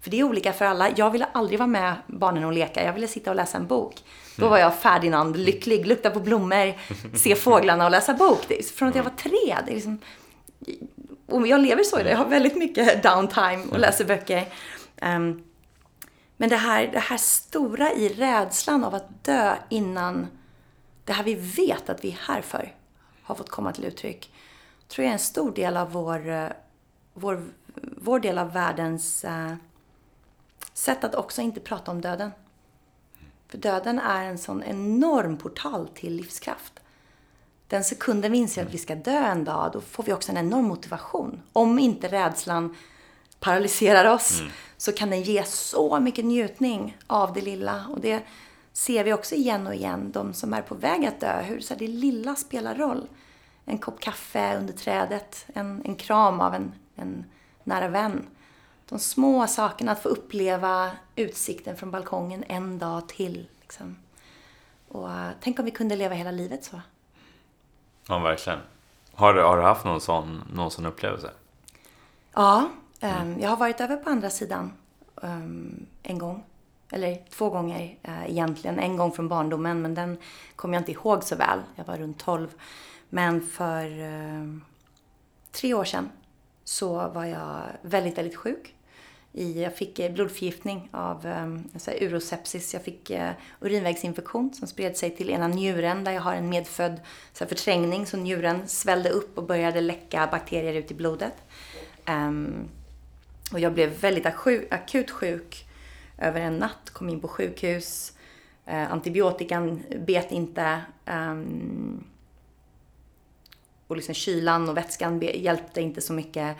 [0.00, 0.90] För det är olika för alla.
[0.96, 2.84] Jag ville aldrig vara med barnen och leka.
[2.84, 3.94] Jag ville sitta och läsa en bok.
[4.36, 6.74] Då var jag Ferdinand, lycklig, lukta på blommor,
[7.16, 8.38] se fåglarna och läsa bok.
[8.48, 9.56] Det från att jag var tre.
[9.66, 9.98] Det är liksom,
[11.26, 12.12] och jag lever så idag.
[12.12, 14.44] Jag har vältid mycket downtime och läser böcker.
[15.02, 15.42] Um,
[16.42, 20.26] men det här, det här stora i rädslan av att dö innan
[21.04, 22.74] det här vi vet att vi är här för
[23.22, 24.32] har fått komma till uttryck.
[24.88, 26.48] tror jag är en stor del av vår, eh,
[27.14, 27.44] vår,
[27.96, 29.54] vår del av världens uh,
[30.72, 32.30] sätt att också inte prata om döden.
[33.48, 36.80] För döden är en sån enorm portal till livskraft.
[37.68, 40.38] Den sekunden vi inser att vi ska dö en dag, då får vi också en
[40.38, 41.42] enorm motivation.
[41.52, 42.76] Om inte rädslan
[43.42, 44.52] paralyserar oss, mm.
[44.76, 47.86] så kan den ge så mycket njutning av det lilla.
[47.90, 48.22] Och det
[48.72, 51.74] ser vi också igen och igen, de som är på väg att dö, hur så
[51.74, 53.08] det lilla spelar roll.
[53.64, 57.24] En kopp kaffe under trädet, en, en kram av en, en
[57.64, 58.26] nära vän
[58.92, 63.48] de små sakerna, att få uppleva utsikten från balkongen en dag till.
[63.60, 63.96] Liksom.
[64.88, 66.80] Och uh, tänk om vi kunde leva hela livet så.
[68.08, 68.58] Ja, verkligen.
[69.14, 71.30] Har, har du haft någon sån, någon sån upplevelse?
[72.32, 72.70] Ja,
[73.10, 73.40] mm.
[73.40, 74.72] jag har varit över på andra sidan
[75.14, 76.44] um, en gång.
[76.92, 78.78] Eller två gånger eh, egentligen.
[78.78, 80.18] En gång från barndomen, men den
[80.56, 81.58] kommer jag inte ihåg så väl.
[81.76, 82.48] Jag var runt 12.
[83.08, 84.44] Men för eh,
[85.52, 86.10] tre år sedan
[86.64, 88.74] så var jag väldigt, väldigt sjuk.
[89.32, 91.26] I, jag fick eh, blodförgiftning av
[92.00, 92.74] urosepsis.
[92.74, 93.30] Jag fick eh,
[93.60, 97.00] urinvägsinfektion som spred sig till ena njuren där jag har en medfödd
[97.32, 98.06] så här, förträngning.
[98.06, 101.34] Så njuren svällde upp och började läcka bakterier ut i blodet.
[102.08, 102.68] Um,
[103.52, 104.26] och jag blev väldigt
[104.70, 105.64] akut sjuk
[106.18, 106.90] över en natt.
[106.92, 108.12] Kom in på sjukhus.
[108.66, 110.80] Eh, antibiotikan bet inte.
[111.06, 112.04] Um,
[113.86, 116.56] och liksom kylan och vätskan hjälpte inte så mycket.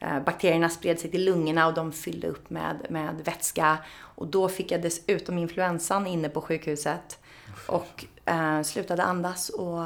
[0.00, 3.78] Eh, bakterierna spred sig till lungorna och de fyllde upp med, med vätska.
[3.98, 7.18] Och då fick jag dessutom influensan inne på sjukhuset.
[7.68, 9.78] Och eh, slutade andas och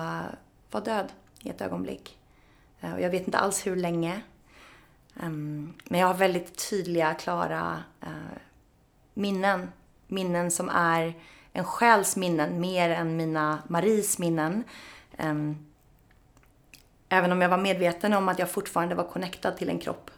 [0.70, 2.18] var död i ett ögonblick.
[2.80, 4.22] Eh, och jag vet inte alls hur länge.
[5.20, 8.38] Um, men jag har väldigt tydliga, klara uh,
[9.14, 9.72] minnen.
[10.06, 11.14] Minnen som är
[11.52, 14.64] en själs minnen mer än mina Maries minnen.
[15.18, 15.66] Um,
[17.08, 20.10] även om jag var medveten om att jag fortfarande var connectad till en kropp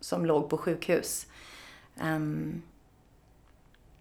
[0.00, 1.26] som låg på sjukhus.
[2.02, 2.62] Um,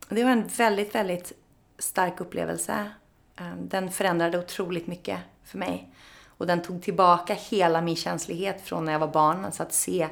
[0.10, 1.34] det var en väldigt, väldigt
[1.80, 2.92] stark upplevelse.
[3.58, 5.94] den förändrade otroligt mycket för mig.
[6.26, 9.46] Och den tog tillbaka hela min känslighet från när jag var barn.
[9.46, 10.08] Alltså att se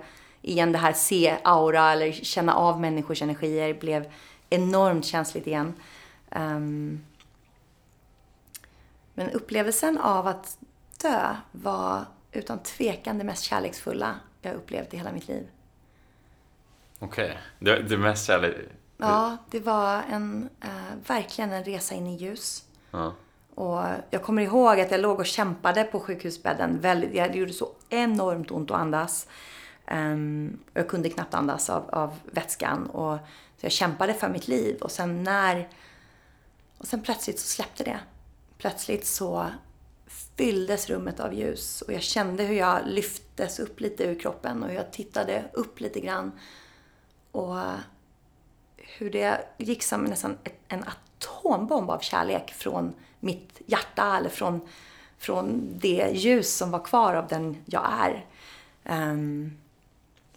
[0.45, 4.11] igen det här se aura eller känna av människors energier blev
[4.49, 5.73] enormt känsligt igen.
[6.35, 7.05] Um,
[9.13, 10.57] men upplevelsen av att
[11.01, 15.47] dö var utan tvekan det mest kärleksfulla jag upplevt i hela mitt liv.
[16.99, 17.37] Okej, okay.
[17.59, 18.55] det, det mest kärlek...
[18.97, 22.65] Ja, det var en, uh, verkligen en resa in i ljus.
[22.91, 23.13] Ja.
[23.55, 26.79] Och jag kommer ihåg att jag låg och kämpade på sjukhusbädden.
[26.79, 29.27] Väldigt, det gjorde så enormt ont att andas.
[29.91, 32.85] Um, och jag kunde knappt andas av, av vätskan.
[32.85, 33.17] Och,
[33.57, 34.77] så jag kämpade för mitt liv.
[34.81, 35.69] Och sen när...
[36.77, 37.99] Och sen plötsligt så släppte det.
[38.57, 39.47] Plötsligt så
[40.07, 41.81] fylldes rummet av ljus.
[41.81, 44.63] Och jag kände hur jag lyftes upp lite ur kroppen.
[44.63, 46.31] Och jag tittade upp lite grann.
[47.31, 47.57] Och
[48.77, 54.17] hur det gick som nästan en atombomb av kärlek från mitt hjärta.
[54.17, 54.61] Eller från,
[55.17, 58.25] från det ljus som var kvar av den jag är.
[59.11, 59.57] Um,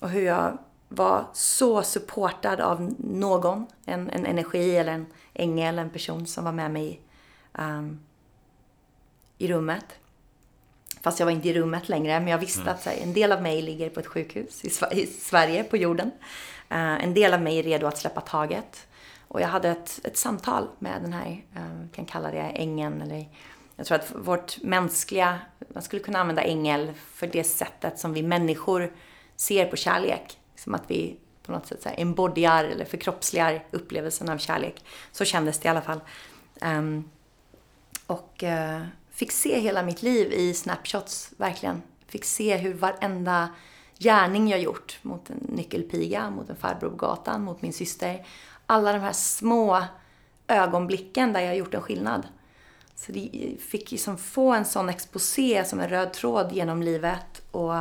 [0.01, 5.91] och hur jag var så supportad av någon, en, en energi eller en ängel, en
[5.91, 7.01] person som var med mig
[7.53, 8.01] um,
[9.39, 9.85] i rummet.
[11.03, 12.75] Fast jag var inte i rummet längre, men jag visste mm.
[12.75, 14.71] att här, en del av mig ligger på ett sjukhus i,
[15.01, 16.11] i Sverige, på jorden.
[16.71, 18.87] Uh, en del av mig är redo att släppa taget.
[19.29, 23.29] Och jag hade ett, ett samtal med den här, uh, kan kalla det ängeln eller
[23.77, 25.39] jag tror att vårt mänskliga,
[25.69, 28.93] man skulle kunna använda ängel för det sättet som vi människor
[29.39, 30.39] ser på kärlek.
[30.57, 34.85] Som att vi på något sätt så här eller förkroppsligar upplevelsen av kärlek.
[35.13, 36.01] Så kändes det i alla fall.
[36.61, 37.11] Um,
[38.07, 41.83] och uh, fick se hela mitt liv i snapshots, verkligen.
[42.07, 43.49] Fick se hur varenda
[43.99, 48.27] gärning jag gjort mot en nyckelpiga, mot en farbror på gatan, mot min syster.
[48.67, 49.85] Alla de här små
[50.49, 52.27] ögonblicken där jag gjort en skillnad.
[52.95, 57.43] Så det fick liksom få en sån exposé som en röd tråd genom livet.
[57.51, 57.75] Och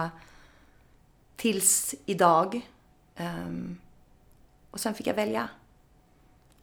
[1.37, 2.69] Tills idag.
[3.17, 3.77] Um,
[4.71, 5.49] och sen fick jag välja.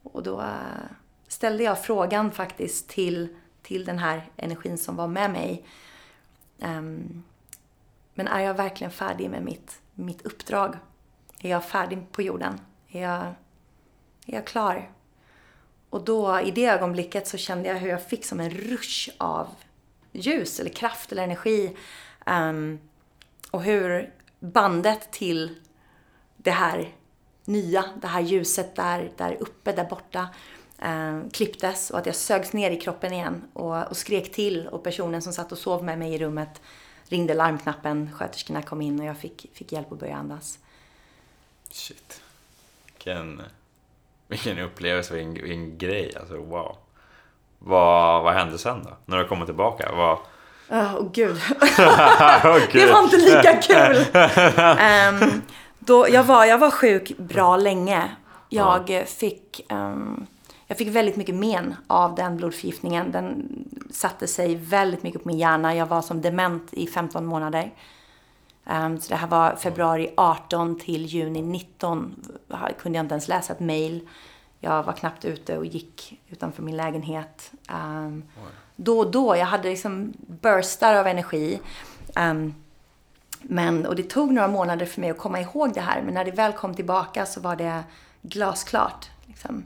[0.02, 0.84] Och då uh,
[1.28, 5.64] ställde jag frågan faktiskt till, till den här energin som var med mig.
[6.58, 7.24] Um,
[8.14, 10.76] men är jag verkligen färdig med mitt, mitt uppdrag?
[11.40, 12.60] Är jag färdig på jorden?
[12.88, 13.24] Är jag,
[14.26, 14.90] är jag klar?
[15.90, 19.48] Och då, i det ögonblicket, så kände jag hur jag fick som en rush av
[20.12, 21.76] ljus eller kraft eller energi.
[22.26, 22.78] Um,
[23.50, 24.12] och hur
[24.44, 25.54] bandet till
[26.36, 26.94] det här
[27.44, 30.28] nya, det här ljuset där, där uppe, där borta
[30.78, 34.82] eh, klipptes och att jag sögs ner i kroppen igen och, och, skrek till och
[34.82, 36.60] personen som satt och sov med mig i rummet
[37.08, 40.58] ringde larmknappen, sköterskorna kom in och jag fick, fick hjälp att börja andas.
[41.70, 42.22] Shit.
[42.86, 43.42] Vilken,
[44.28, 46.76] vilken upplevelse, vilken, vilken grej, alltså wow.
[47.58, 48.96] Vad, vad hände sen då?
[49.04, 49.92] När du kommer tillbaka?
[49.92, 50.18] Vad,
[50.70, 51.36] Åh oh, gud.
[52.72, 53.96] det var inte lika kul.
[55.32, 55.42] Um,
[55.78, 58.10] då, jag, var, jag var sjuk bra länge.
[58.48, 59.04] Jag ja.
[59.04, 60.26] fick, um,
[60.66, 63.12] jag fick väldigt mycket men av den blodförgiftningen.
[63.12, 63.48] Den
[63.90, 65.74] satte sig väldigt mycket på min hjärna.
[65.74, 67.72] Jag var som dement i 15 månader.
[68.66, 72.14] Um, så det här var februari 18 till juni 19.
[72.48, 74.08] Jag kunde jag inte ens läsa ett mail.
[74.60, 77.52] Jag var knappt ute och gick utanför min lägenhet.
[77.72, 78.22] Um,
[78.76, 79.36] då och då.
[79.36, 81.60] Jag hade liksom burstar av energi.
[82.16, 82.54] Um,
[83.42, 86.02] men, och det tog några månader för mig att komma ihåg det här.
[86.02, 87.82] Men när det väl kom tillbaka så var det
[88.22, 89.10] glasklart.
[89.26, 89.64] Liksom.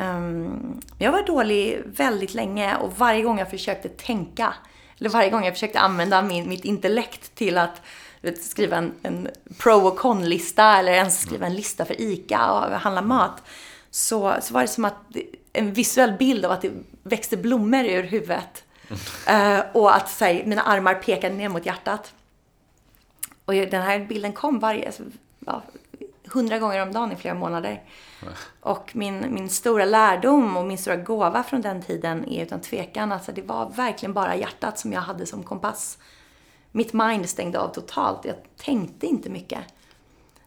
[0.00, 4.54] Um, jag var dålig väldigt länge och varje gång jag försökte tänka,
[4.98, 7.82] eller varje gång jag försökte använda min, mitt intellekt till att
[8.20, 9.28] vet, skriva en, en
[9.58, 13.42] pro och con-lista eller ens skriva en lista för ICA och handla mat,
[13.90, 15.16] så, så var det som att
[15.58, 18.64] en visuell bild av att det växte blommor ur huvudet.
[19.30, 22.14] Uh, och att här, mina armar pekade ner mot hjärtat.
[23.44, 25.02] Och den här bilden kom varje, alltså,
[25.46, 25.62] ja,
[26.24, 27.82] hundra gånger om dagen i flera månader.
[28.60, 33.12] Och min, min stora lärdom och min stora gåva från den tiden är utan tvekan
[33.12, 35.98] att alltså, det var verkligen bara hjärtat som jag hade som kompass.
[36.72, 38.24] Mitt mind stängde av totalt.
[38.24, 39.60] Jag tänkte inte mycket.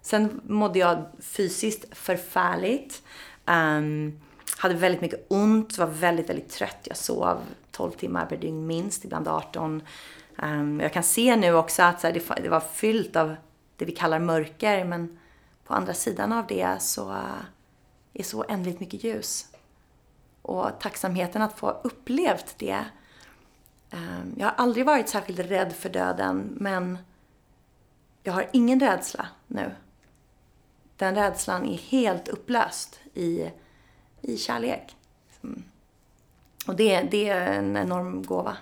[0.01, 3.03] Sen mådde jag fysiskt förfärligt.
[3.45, 4.19] Um,
[4.61, 6.77] hade väldigt mycket ont, var väldigt, väldigt trött.
[6.83, 7.41] Jag sov
[7.71, 9.71] 12 timmar per dygn minst, ibland 18.
[9.71, 9.81] Um,
[10.37, 13.35] ehm, jag kan se nu också att här, det, det, var fyllt av
[13.75, 15.19] det vi kallar mörker, men
[15.65, 17.43] på andra sidan av det så eh,
[18.13, 19.47] är så oändligt mycket ljus.
[20.41, 22.85] Och tacksamheten att få ha upplevt det.
[23.91, 26.97] Um, jag har aldrig varit särskilt rädd för döden, men
[28.23, 29.71] jag har ingen rädsla nu.
[30.97, 33.51] Den rädslan är helt upplöst i
[34.21, 34.95] i kärlek.
[36.67, 38.57] Och det, det är en enorm gåva.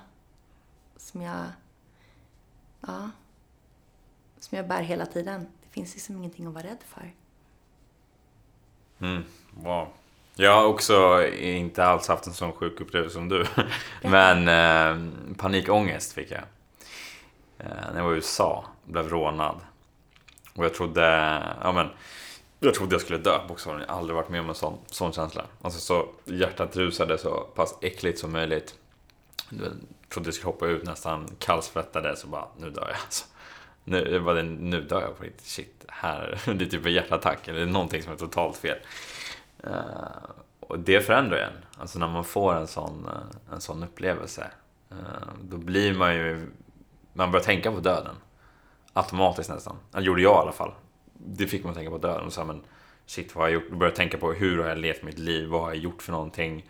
[0.97, 1.45] Som jag,
[2.81, 3.09] ja,
[4.39, 5.47] som jag bär hela tiden.
[5.61, 7.11] Det finns liksom ingenting att vara rädd för.
[8.99, 9.87] Mm, wow.
[10.35, 13.45] Jag har också inte alls haft en sån sjuk upplevelse som du.
[14.01, 16.43] Men eh, panikångest fick jag.
[17.57, 19.59] Eh, när jag var i USA, blev rånad.
[20.55, 21.01] Och jag trodde,
[21.61, 21.89] ja men
[22.59, 23.85] jag trodde jag skulle dö bokstavligen.
[23.87, 25.45] Jag har aldrig varit med om en sån, sån känsla.
[25.61, 28.75] Alltså så hjärtat rusade så pass äckligt som möjligt.
[29.49, 29.71] Jag
[30.09, 33.25] trodde jag skulle hoppa ut nästan kallsvettade så bara, nu dör jag alltså.
[33.83, 35.47] Nu, jag bara, nu dör jag på riktigt.
[35.47, 38.77] Shit, här, det är typ en hjärtattack eller någonting som är totalt fel.
[39.67, 39.73] Uh,
[40.59, 41.81] och det förändrar en.
[41.81, 44.51] Alltså när man får en sån, eh, en sån upplevelse.
[44.91, 44.97] Uh,
[45.41, 46.51] då blir man ju,
[47.13, 48.15] man börjar tänka på döden.
[48.93, 49.75] Automatiskt nästan.
[49.91, 50.73] Det gjorde jag i alla fall
[51.25, 52.25] det fick man tänka på döden.
[52.25, 52.61] Och så här, men
[53.05, 53.71] shit, vad har jag gjort?
[53.71, 55.47] Börja tänka på hur har jag levt mitt liv?
[55.47, 56.65] Vad har jag gjort för någonting?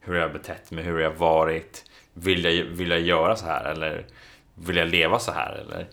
[0.00, 0.84] Hur har jag betett mig?
[0.84, 1.84] Hur har jag varit?
[2.12, 3.64] Vill jag, vill jag göra så här?
[3.64, 4.06] Eller
[4.54, 5.52] vill jag leva så här?
[5.52, 5.88] Eller?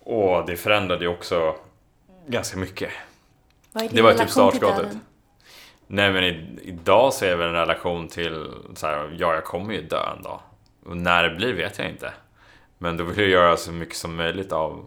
[0.00, 1.56] Och det förändrade ju också
[2.26, 2.90] ganska mycket.
[3.72, 4.96] Vad det var typ startskottet.
[5.86, 9.74] Nej men i, idag så är väl en relation till så här, ja jag kommer
[9.74, 10.40] ju dö en dag.
[10.84, 12.12] Och när det blir vet jag inte.
[12.78, 14.86] Men då vill jag göra så mycket som möjligt av,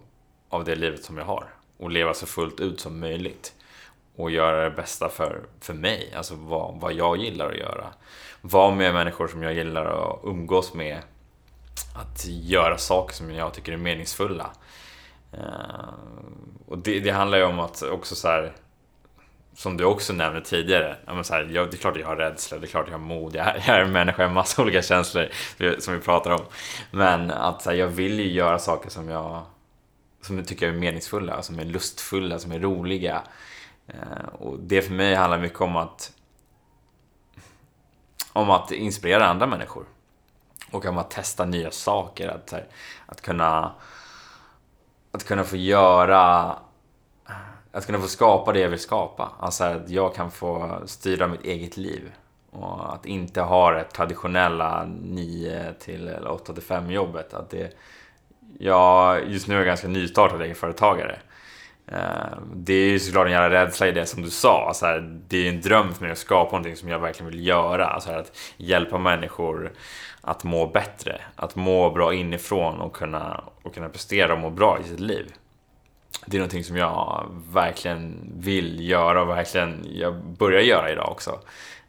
[0.50, 1.48] av det livet som jag har
[1.82, 3.54] och leva så fullt ut som möjligt.
[4.16, 7.88] Och göra det bästa för, för mig, alltså vad, vad jag gillar att göra.
[8.42, 11.00] Vara med människor som jag gillar att umgås med.
[11.96, 14.50] Att göra saker som jag tycker är meningsfulla.
[15.34, 15.94] Eh,
[16.68, 18.52] och det, det, handlar ju om att också så här,
[19.56, 22.66] som du också nämnde tidigare, så här, jag, det är klart jag har rädsla, det
[22.66, 25.30] är klart jag har mod, jag, jag är en människa, jag har massa olika känslor
[25.80, 26.42] som vi pratar om.
[26.92, 29.46] Men att här, jag vill ju göra saker som jag
[30.22, 33.22] som jag tycker är meningsfulla, som är lustfulla, som är roliga.
[33.88, 36.14] Eh, och det för mig handlar mycket om att
[38.34, 39.86] om att inspirera andra människor.
[40.72, 42.28] Och om att testa nya saker.
[42.28, 42.54] Att,
[43.06, 43.74] att kunna
[45.12, 46.56] att kunna få göra
[47.72, 49.32] att kunna få skapa det jag vill skapa.
[49.40, 52.12] Alltså att jag kan få styra mitt eget liv.
[52.52, 57.34] Och att inte ha det traditionella 9 till 8 till 5 jobbet.
[57.34, 57.78] Att det,
[58.60, 61.20] jag just nu är jag ganska nystartad egenföretagare.
[61.88, 64.72] Eh, det är ju såklart en jävla rädsla i det som du sa.
[64.76, 67.32] Så här, det är ju en dröm för mig att skapa någonting som jag verkligen
[67.32, 68.00] vill göra.
[68.00, 69.72] Så här, att hjälpa människor
[70.22, 71.22] att må bättre.
[71.36, 75.34] Att må bra inifrån och kunna, och kunna prestera och må bra i sitt liv.
[76.26, 81.40] Det är någonting som jag verkligen vill göra och verkligen jag börjar göra idag också.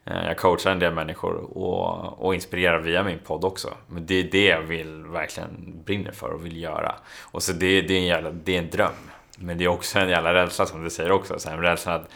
[0.04, 3.74] Eh, jag coachar en del människor och, och inspirerar via min podd också.
[3.86, 6.94] Men det är det jag vill verkligen brinner för och vill göra.
[7.20, 9.10] Och så det, det, är, en jävla, det är en dröm.
[9.38, 11.38] Men det är också en jävla rädsla som du säger också.
[11.38, 12.08] Så en rädsla att,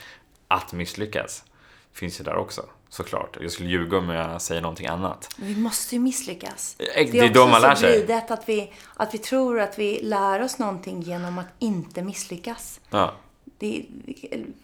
[0.48, 1.44] att misslyckas
[1.92, 2.62] finns ju där också.
[2.88, 3.36] Såklart.
[3.40, 5.28] Jag skulle ljuga om jag säger någonting annat.
[5.36, 6.74] Men vi måste ju misslyckas.
[6.78, 8.04] Det är, det är då man lär sig.
[8.06, 11.38] Det är också så att vi, att vi tror att vi lär oss någonting genom
[11.38, 12.80] att inte misslyckas.
[12.90, 13.14] Ja
[13.58, 13.86] det,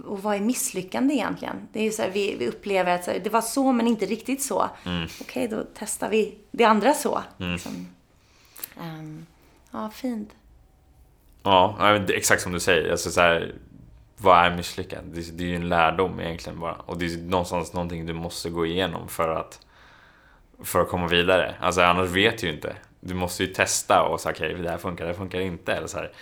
[0.05, 1.69] och vad är misslyckande egentligen?
[1.73, 4.43] Det är så här, vi, vi, upplever att här, det var så men inte riktigt
[4.43, 4.71] så.
[4.87, 5.09] Mm.
[5.21, 7.23] Okej, då testar vi det andra så.
[7.39, 7.53] Mm.
[7.53, 7.89] Liksom.
[8.81, 9.27] Um,
[9.71, 10.31] ja, fint.
[11.43, 12.91] Ja, exakt som du säger.
[12.91, 13.55] Alltså, så här,
[14.17, 15.21] vad är misslyckande?
[15.21, 16.75] Det, det är ju en lärdom egentligen bara.
[16.75, 19.61] Och det är någonstans någonting du måste gå igenom för att,
[20.63, 21.55] för att komma vidare.
[21.61, 22.77] Alltså annars vet du ju inte.
[23.01, 25.73] Du måste ju testa och säga okej, okay, det här funkar, det funkar inte.
[25.73, 26.13] Eller så här.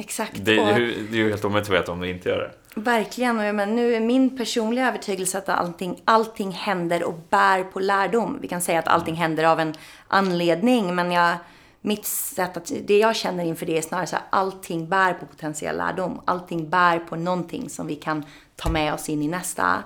[0.00, 0.44] Exakt.
[0.44, 0.78] Det, är,
[1.10, 2.80] det är ju helt omöjligt att veta om du inte gör det.
[2.80, 3.38] Verkligen.
[3.38, 7.80] Och jag menar, nu är min personliga övertygelse att allting, allting händer och bär på
[7.80, 8.38] lärdom.
[8.40, 9.74] Vi kan säga att allting händer av en
[10.08, 11.36] anledning, men jag,
[11.80, 15.26] mitt sätt att, det jag känner inför det är snarare så här, allting bär på
[15.26, 16.20] potentiell lärdom.
[16.24, 18.24] Allting bär på någonting som vi kan
[18.56, 19.82] ta med oss in i nästa.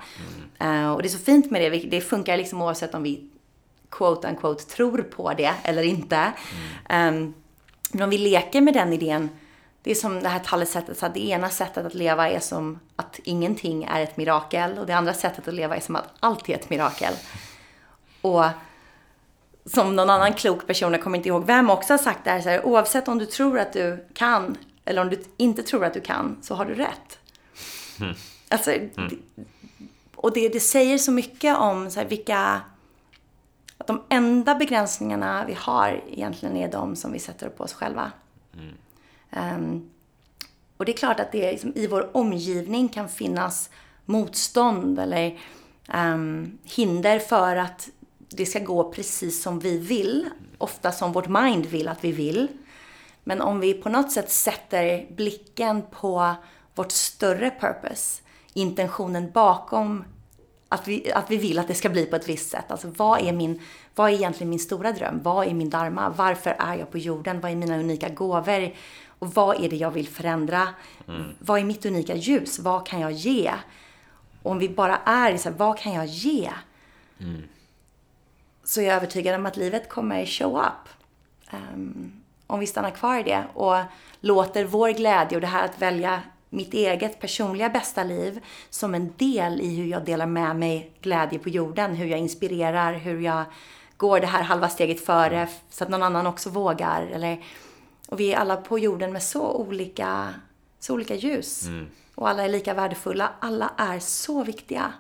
[0.59, 0.85] Mm.
[0.85, 1.79] Uh, och det är så fint med det.
[1.79, 3.29] Det funkar liksom oavsett om vi
[3.91, 6.33] quote unquote tror på det eller inte.
[6.89, 7.15] Mm.
[7.15, 7.35] Um,
[7.93, 9.29] men om vi leker med den idén
[9.85, 12.79] det är som det här talesättet, så att det ena sättet att leva är som
[12.97, 16.49] att ingenting är ett mirakel och det andra sättet att leva är som att allt
[16.49, 17.15] är ett mirakel.
[18.21, 18.45] Och
[19.67, 22.41] som någon annan klok person, jag kommer inte ihåg vem, också har sagt det här,
[22.41, 25.95] så här, oavsett om du tror att du kan eller om du inte tror att
[25.95, 27.19] du kan, så har du rätt.
[28.01, 28.15] Mm.
[28.49, 29.23] Alltså, mm.
[30.15, 32.61] och det, det säger så mycket om så här, vilka...
[33.79, 37.73] Att de enda begränsningarna vi har egentligen är de som vi sätter upp på oss
[37.73, 38.13] själva.
[38.55, 38.75] Mm.
[39.37, 39.91] Um,
[40.77, 43.71] och det är klart att det liksom, i vår omgivning kan finnas
[44.05, 45.39] motstånd eller
[45.95, 47.89] um, hinder för att
[48.29, 50.31] det ska gå precis som vi vill.
[50.59, 52.49] Ofta som vårt mind vill att vi vill.
[53.25, 56.35] Men om vi på något sätt sätter blicken på
[56.75, 58.23] vårt större purpose,
[58.53, 60.05] intentionen bakom
[60.69, 62.65] att vi, att vi vill att det ska bli på ett visst sätt.
[62.69, 63.61] Alltså vad är, min,
[63.95, 65.21] vad är egentligen min stora dröm?
[65.23, 66.15] Vad är min dharma?
[66.17, 67.41] Varför är jag på jorden?
[67.41, 68.73] Vad är mina unika gåvor?
[69.19, 70.69] Och vad är det jag vill förändra?
[71.09, 71.35] Mm.
[71.39, 72.59] Vad är mitt unika ljus?
[72.59, 73.53] Vad kan jag ge?
[74.43, 76.51] Och om vi bara är så här, vad kan jag ge?
[77.21, 77.43] Mm.
[78.65, 80.89] Så är jag övertygad om att livet kommer show up.
[81.53, 82.13] Um,
[82.47, 83.77] om vi stannar kvar i det och
[84.21, 89.13] låter vår glädje och det här att välja mitt eget personliga bästa liv som en
[89.17, 93.45] del i hur jag delar med mig glädje på jorden, hur jag inspirerar, hur jag
[93.97, 97.03] går det här halva steget före så att någon annan också vågar.
[97.03, 97.45] Eller
[98.09, 100.35] och vi är alla på jorden med så olika,
[100.79, 101.67] så olika ljus.
[101.67, 101.87] Mm.
[102.15, 103.33] Och alla är lika värdefulla.
[103.41, 104.93] Alla är så viktiga.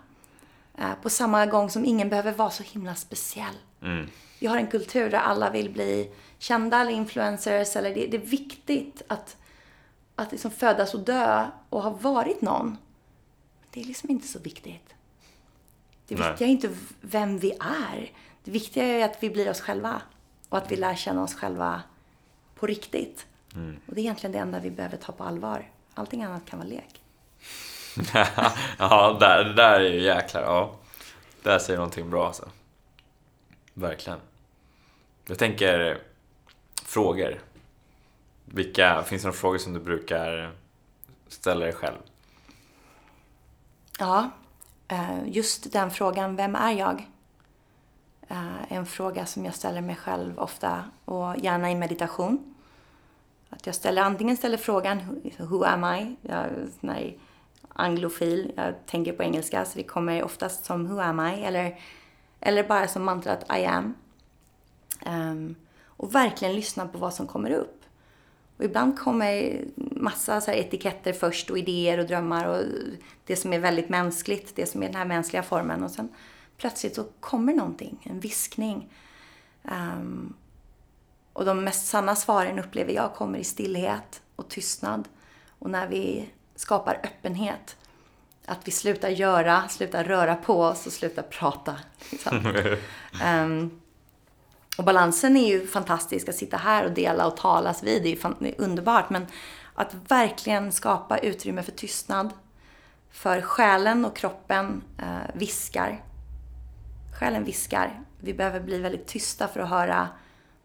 [0.79, 3.55] Eh, på samma gång som ingen behöver vara så himla speciell.
[3.83, 4.07] Mm.
[4.39, 7.77] Vi har en kultur där alla vill bli kända eller influencers.
[7.77, 9.37] Eller det, det är viktigt att,
[10.15, 12.77] att liksom födas och dö och ha varit någon.
[13.71, 14.95] Det är liksom inte så viktigt.
[16.07, 18.13] Det viktiga är inte vem vi är.
[18.45, 20.03] Det viktiga är att vi blir oss själva.
[20.49, 21.83] Och att vi lär känna oss själva
[22.55, 23.27] på riktigt.
[23.55, 23.77] Mm.
[23.87, 25.71] Och det är egentligen det enda vi behöver ta på allvar.
[25.95, 27.01] Allting annat kan vara lek.
[28.79, 30.75] ja, där, det där är ju jäklar, ja.
[31.43, 32.49] Där säger någonting bra alltså.
[33.75, 34.19] Verkligen.
[35.27, 35.99] Jag tänker
[36.85, 37.41] frågor.
[38.45, 40.53] Vilka, finns det några frågor som du brukar
[41.29, 41.97] ställa dig själv?
[43.99, 44.31] Ja,
[44.89, 47.07] eh, just den frågan, vem är jag?
[48.29, 52.55] Eh, en fråga som jag ställer mig själv ofta och gärna i meditation.
[53.51, 56.17] Att jag ställer, antingen ställer frågan Who am I?
[56.23, 56.47] Jag
[56.83, 57.17] är
[57.69, 61.45] anglofil, jag tänker på engelska så det kommer oftast som Who am I?
[61.45, 61.79] Eller,
[62.41, 63.95] eller bara som mantrat I am.
[65.07, 65.55] Um,
[65.87, 67.81] och verkligen lyssna på vad som kommer upp.
[68.57, 72.63] Och ibland kommer massa så etiketter först och idéer och drömmar och
[73.27, 75.85] det som är väldigt mänskligt, det som är den här mänskliga formen.
[75.85, 76.09] Och sen
[76.57, 78.89] plötsligt så kommer någonting, en viskning.
[79.63, 80.35] Um,
[81.33, 85.09] och de mest sanna svaren upplever jag kommer i stillhet och tystnad.
[85.59, 87.77] Och när vi skapar öppenhet.
[88.47, 91.77] Att vi slutar göra, slutar röra på oss och slutar prata.
[93.25, 93.81] um,
[94.79, 98.03] och balansen är ju fantastisk att sitta här och dela och talas vid.
[98.03, 99.11] Det är, det är underbart.
[99.11, 99.27] Men
[99.75, 102.31] att verkligen skapa utrymme för tystnad.
[103.11, 106.03] För själen och kroppen uh, viskar.
[107.19, 108.01] Själen viskar.
[108.21, 110.09] Vi behöver bli väldigt tysta för att höra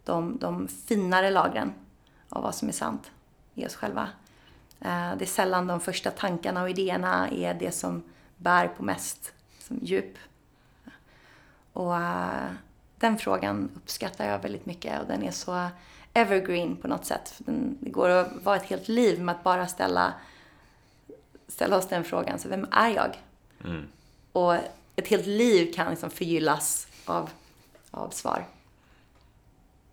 [0.03, 1.73] de, de finare lagren
[2.29, 3.11] av vad som är sant
[3.53, 4.09] i oss själva.
[4.79, 8.03] Eh, det är sällan de första tankarna och idéerna är det som
[8.37, 10.17] bär på mest som djup.
[11.73, 12.51] Och eh,
[12.97, 15.67] den frågan uppskattar jag väldigt mycket och den är så
[16.13, 17.35] evergreen på något sätt.
[17.37, 20.13] Den, det går att vara ett helt liv med att bara ställa,
[21.47, 22.39] ställa oss den frågan.
[22.39, 23.23] Så vem är jag?
[23.63, 23.87] Mm.
[24.31, 24.55] Och
[24.99, 27.29] ett helt liv kan liksom förgyllas av,
[27.91, 28.45] av svar.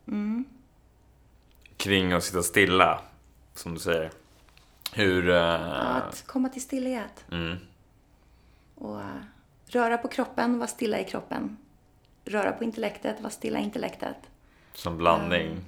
[0.07, 0.45] Mm.
[1.77, 3.01] Kring att sitta stilla,
[3.55, 4.11] som du säger.
[4.93, 5.29] Hur...
[5.29, 5.97] Uh...
[5.97, 7.25] Att komma till stillhet.
[7.33, 7.57] Mm.
[8.75, 9.17] Och uh,
[9.67, 11.57] röra på kroppen, vara stilla i kroppen.
[12.25, 14.17] Röra på intellektet, vara stilla i intellektet.
[14.73, 15.51] Som blandning.
[15.51, 15.65] Um,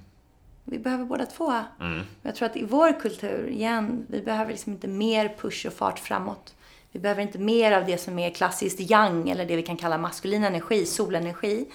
[0.64, 1.52] vi behöver båda två.
[1.80, 2.02] Mm.
[2.22, 5.98] Jag tror att i vår kultur, igen, vi behöver liksom inte mer push och fart
[5.98, 6.54] framåt.
[6.92, 9.98] Vi behöver inte mer av det som är klassiskt yang, eller det vi kan kalla
[9.98, 11.66] maskulin energi, solenergi.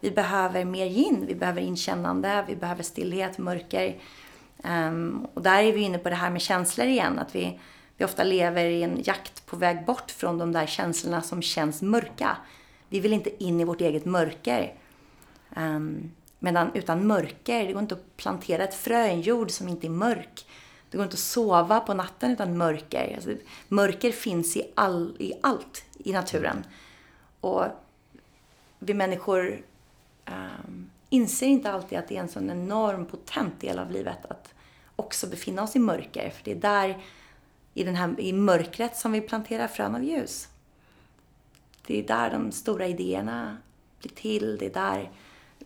[0.00, 3.96] Vi behöver mer yin, vi behöver inkännande, vi behöver stillhet, mörker.
[4.64, 7.58] Um, och där är vi inne på det här med känslor igen, att vi
[7.96, 11.82] vi ofta lever i en jakt på väg bort från de där känslorna som känns
[11.82, 12.36] mörka.
[12.88, 14.74] Vi vill inte in i vårt eget mörker.
[15.56, 19.68] Um, medan utan mörker, det går inte att plantera ett frö i en jord som
[19.68, 20.45] inte är mörk.
[20.90, 23.14] Det går inte att sova på natten utan mörker.
[23.14, 23.30] Alltså,
[23.68, 26.64] mörker finns i, all, i allt i naturen.
[27.40, 27.64] Och
[28.78, 29.62] vi människor
[30.26, 34.54] um, inser inte alltid att det är en sån enorm potent del av livet att
[34.96, 36.30] också befinna oss i mörker.
[36.30, 37.02] För det är där,
[37.74, 40.48] i, den här, i mörkret, som vi planterar frön av ljus.
[41.86, 43.56] Det är där de stora idéerna
[44.00, 44.58] blir till.
[44.58, 45.10] Det är där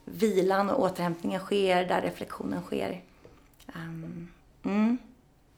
[0.04, 3.02] vilan och återhämtningen sker, där reflektionen sker.
[3.74, 4.28] Um,
[4.62, 4.98] mm.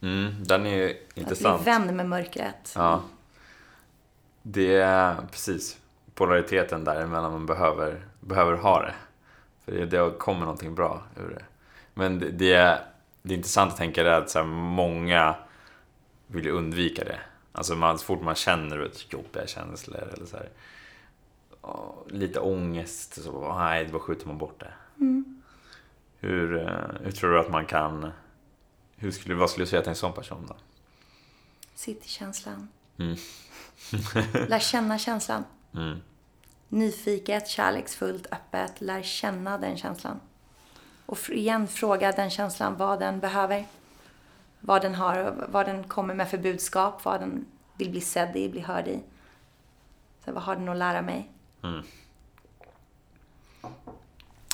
[0.02, 1.54] Mm, den är ju intressant.
[1.54, 2.72] Att bli vän med mörkret.
[2.76, 3.02] Ja.
[4.42, 5.78] Det är precis
[6.14, 8.94] polariteten däremellan man behöver, behöver ha det.
[9.64, 11.44] För det, det kommer någonting bra ur det.
[11.94, 12.80] Men det, det, är,
[13.22, 15.34] det är intressant att tänka det att så här, många
[16.26, 17.18] vill undvika det.
[17.52, 20.48] Alltså man, så fort man känner vet, jobbiga känslor eller så här,
[22.06, 24.72] lite ångest, så nej, då skjuter man bort det.
[25.00, 25.42] Mm.
[26.20, 28.12] Hur, eh, hur tror du att man kan...
[29.02, 30.56] Hur skulle, vad skulle du säga till en sån person då?
[31.74, 32.68] Sitt i känslan.
[32.98, 33.16] Mm.
[34.48, 35.44] Lär känna känslan.
[35.74, 35.98] Mm.
[36.68, 38.80] Nyfiket, kärleksfullt, öppet.
[38.80, 40.20] Lär känna den känslan.
[41.06, 43.66] Och igen fråga den känslan vad den behöver.
[44.60, 47.46] Vad den har, vad den kommer med för budskap, vad den
[47.76, 49.00] vill bli sedd i, bli hörd i.
[50.24, 51.30] Så vad har den att lära mig?
[51.62, 51.82] Mm.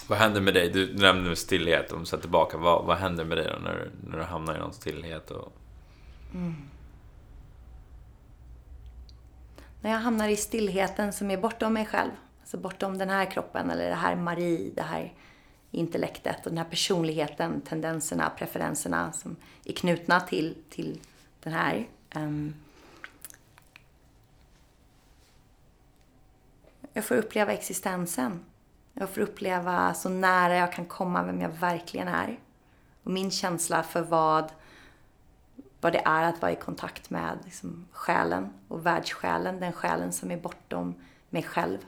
[0.09, 0.68] Vad händer med dig?
[0.70, 2.56] Du nämnde stillhet, om du ser tillbaka.
[2.56, 5.30] Vad, vad händer med dig då när, när du hamnar i någon stillhet?
[5.30, 5.52] Och...
[6.34, 6.54] Mm.
[9.80, 13.70] När jag hamnar i stillheten som är bortom mig själv, alltså bortom den här kroppen
[13.70, 15.12] eller det här Marie, det här
[15.70, 21.00] intellektet och den här personligheten, tendenserna, preferenserna som är knutna till, till
[21.42, 21.88] den här.
[22.14, 22.54] Um,
[26.92, 28.44] jag får uppleva existensen.
[29.01, 32.38] Jag får uppleva så nära jag kan komma vem jag verkligen är.
[33.03, 34.53] Och min känsla för vad,
[35.80, 40.30] vad det är att vara i kontakt med liksom, själen och världssjälen, den själen som
[40.30, 40.94] är bortom
[41.30, 41.78] mig själv.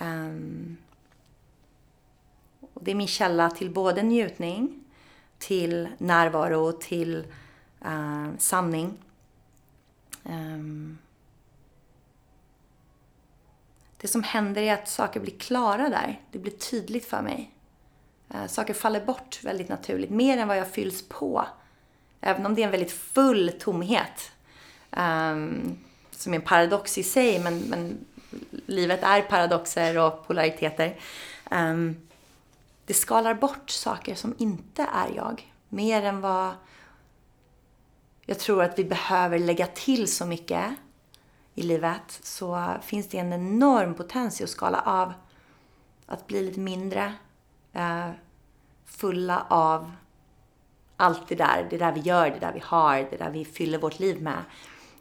[0.00, 0.76] Um,
[2.60, 4.84] och det är min källa till både njutning,
[5.38, 7.26] till närvaro, till
[7.86, 8.98] uh, sanning.
[10.22, 10.98] Um,
[14.06, 16.20] det som händer är att saker blir klara där.
[16.30, 17.50] Det blir tydligt för mig.
[18.30, 21.46] Eh, saker faller bort väldigt naturligt, mer än vad jag fylls på.
[22.20, 24.30] Även om det är en väldigt full tomhet.
[24.90, 25.78] Um,
[26.10, 28.04] som är en paradox i sig, men, men
[28.66, 30.96] livet är paradoxer och polariteter.
[31.50, 32.08] Um,
[32.84, 35.52] det skalar bort saker som inte är jag.
[35.68, 36.54] Mer än vad
[38.26, 40.74] jag tror att vi behöver lägga till så mycket
[41.58, 45.12] i livet så finns det en enorm potens i att skala av.
[46.06, 47.14] Att bli lite mindre
[47.72, 48.10] eh,
[48.84, 49.92] fulla av
[50.96, 51.66] allt det där.
[51.70, 54.44] Det där vi gör, det där vi har, det där vi fyller vårt liv med.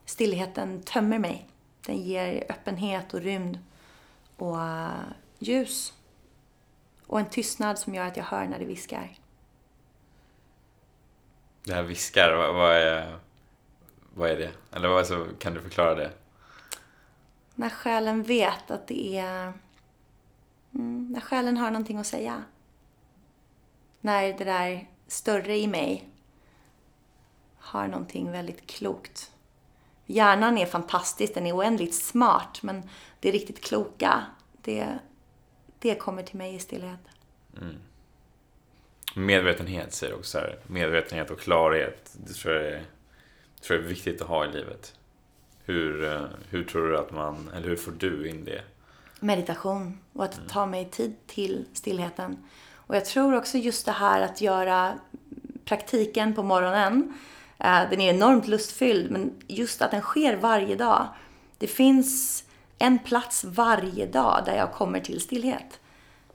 [0.05, 1.49] Stillheten tömmer mig.
[1.85, 3.59] Den ger öppenhet och rymd
[4.37, 4.89] och uh,
[5.39, 5.93] ljus.
[7.07, 9.17] Och en tystnad som gör att jag hör när det viskar.
[11.63, 13.19] Det här viskar, vad, vad, är,
[14.13, 14.51] vad är det?
[14.71, 16.11] Eller vad, alltså, kan du förklara det?
[17.55, 19.53] När själen vet att det är...
[20.75, 22.43] Mm, när själen har någonting att säga.
[24.01, 26.09] När det där större i mig
[27.57, 29.31] har någonting väldigt klokt.
[30.05, 34.25] Hjärnan är fantastisk, den är oändligt smart, men det riktigt kloka,
[34.61, 34.99] det,
[35.79, 36.99] det kommer till mig i stillhet.
[37.57, 37.75] Mm.
[39.15, 40.59] Medvetenhet säger du också här.
[40.67, 42.15] Medvetenhet och klarhet.
[42.25, 42.83] Det tror jag, är,
[43.61, 44.93] tror jag är viktigt att ha i livet.
[45.65, 48.61] Hur, eh, hur tror du att man, eller hur får du in det?
[49.19, 50.49] Meditation och att mm.
[50.49, 52.37] ta mig tid till stillheten.
[52.73, 54.93] Och jag tror också just det här att göra
[55.65, 57.13] praktiken på morgonen.
[57.57, 61.07] Eh, den är enormt lustfylld, men just att den sker varje dag.
[61.57, 62.43] Det finns
[62.77, 65.79] en plats varje dag där jag kommer till stillhet.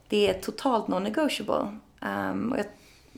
[0.09, 1.79] Det är totalt non-negotiable.
[2.01, 2.57] Um,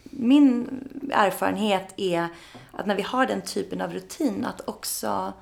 [0.03, 0.69] min
[1.13, 2.29] erfarenhet är
[2.73, 5.33] att när vi har den typen av rutin, att också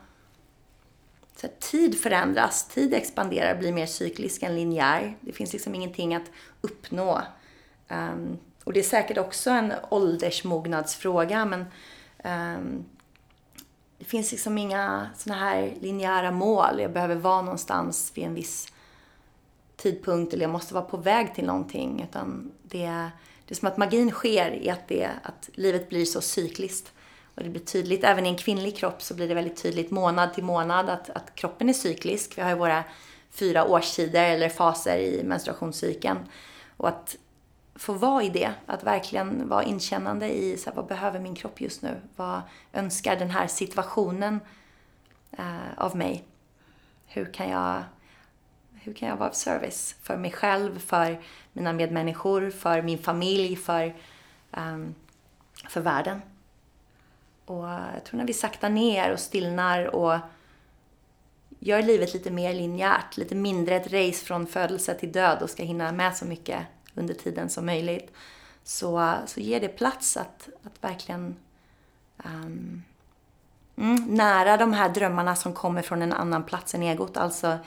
[1.40, 5.16] så tid förändras, tid expanderar, blir mer cyklisk än linjär.
[5.20, 6.30] Det finns liksom ingenting att
[6.60, 7.22] uppnå.
[7.88, 11.60] Um, och det är säkert också en åldersmognadsfråga, men
[12.24, 12.84] um,
[13.98, 16.80] det finns liksom inga sådana här linjära mål.
[16.80, 18.72] Jag behöver vara någonstans vid en viss
[19.76, 22.02] tidpunkt eller jag måste vara på väg till någonting.
[22.08, 23.10] Utan det,
[23.46, 26.92] det är som att magin sker i att, det, att livet blir så cykliskt.
[27.40, 30.34] Och det blir tydligt, även i en kvinnlig kropp så blir det väldigt tydligt månad
[30.34, 32.38] till månad att, att kroppen är cyklisk.
[32.38, 32.84] Vi har ju våra
[33.30, 36.18] fyra årstider eller faser i menstruationscykeln.
[36.76, 37.16] Och att
[37.74, 41.60] få vara i det, att verkligen vara inkännande i så här, vad behöver min kropp
[41.60, 42.00] just nu?
[42.16, 42.42] Vad
[42.72, 44.40] önskar den här situationen
[45.32, 46.24] eh, av mig?
[47.06, 47.82] Hur kan jag
[48.82, 51.20] hur kan jag vara av service för mig själv, för
[51.52, 53.94] mina medmänniskor, för min familj, för,
[54.50, 54.94] um,
[55.68, 56.20] för världen?
[57.50, 60.18] Och jag tror när vi saktar ner och stillnar och
[61.58, 65.62] gör livet lite mer linjärt, lite mindre ett race från födelse till död och ska
[65.62, 68.12] hinna med så mycket under tiden som möjligt,
[68.64, 71.36] så, så ger det plats att, att verkligen
[72.24, 72.82] um,
[74.08, 77.16] nära de här drömmarna som kommer från en annan plats än egot.
[77.16, 77.58] Alltså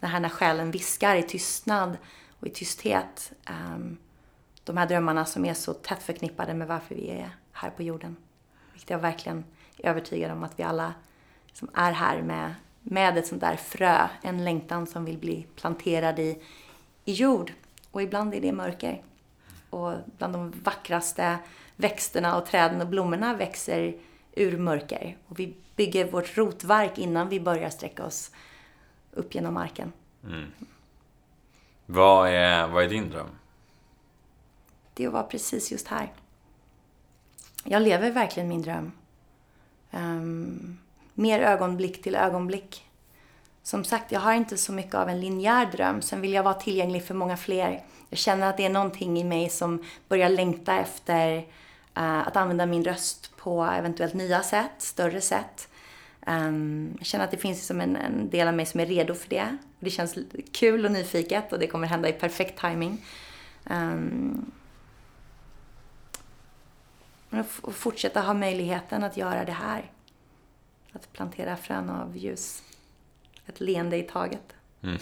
[0.00, 1.96] det här när själen viskar i tystnad
[2.40, 3.32] och i tysthet.
[3.50, 3.98] Um,
[4.64, 8.16] de här drömmarna som är så tätt förknippade med varför vi är här på jorden.
[8.78, 9.44] Vilket jag verkligen
[9.76, 10.94] är övertygad om att vi alla
[11.52, 16.18] som är här med, med ett sånt där frö, en längtan som vill bli planterad
[16.18, 16.42] i,
[17.04, 17.52] i jord.
[17.90, 19.02] Och ibland är det mörker.
[19.70, 21.38] Och bland de vackraste
[21.76, 23.98] växterna och träden och blommorna växer
[24.32, 25.16] ur mörker.
[25.28, 28.30] Och vi bygger vårt rotverk innan vi börjar sträcka oss
[29.12, 29.92] upp genom marken.
[30.24, 30.52] Mm.
[31.86, 33.30] Vad, är, vad är din dröm?
[34.94, 36.12] Det är att vara precis just här.
[37.64, 38.92] Jag lever verkligen min dröm.
[39.90, 40.78] Um,
[41.14, 42.84] mer ögonblick till ögonblick.
[43.62, 46.02] Som sagt, jag har inte så mycket av en linjär dröm.
[46.02, 47.82] Sen vill jag vara tillgänglig för många fler.
[48.08, 52.66] Jag känner att det är någonting i mig som börjar längta efter uh, att använda
[52.66, 55.68] min röst på eventuellt nya sätt, större sätt.
[56.26, 59.14] Um, jag känner att det finns liksom en, en, del av mig som är redo
[59.14, 59.56] för det.
[59.80, 60.18] Det känns
[60.52, 63.04] kul och nyfiket och det kommer hända i perfekt timing.
[63.70, 64.52] Um,
[67.62, 69.90] och fortsätta ha möjligheten att göra det här.
[70.92, 72.62] Att plantera frön av ljus.
[73.46, 74.54] Ett leende i taget.
[74.82, 74.98] Mm.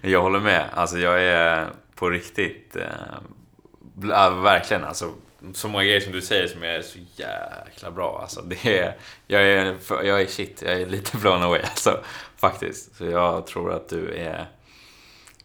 [0.02, 0.70] Jag håller med.
[0.72, 5.14] Alltså jag är på riktigt, äh, verkligen alltså
[5.54, 8.18] så många grejer som du säger som är så jäkla bra.
[8.22, 8.96] Alltså, det är,
[9.26, 12.00] jag, är, jag är shit, jag är lite blown away alltså,
[12.36, 12.96] faktiskt.
[12.96, 14.46] Så jag tror att du är,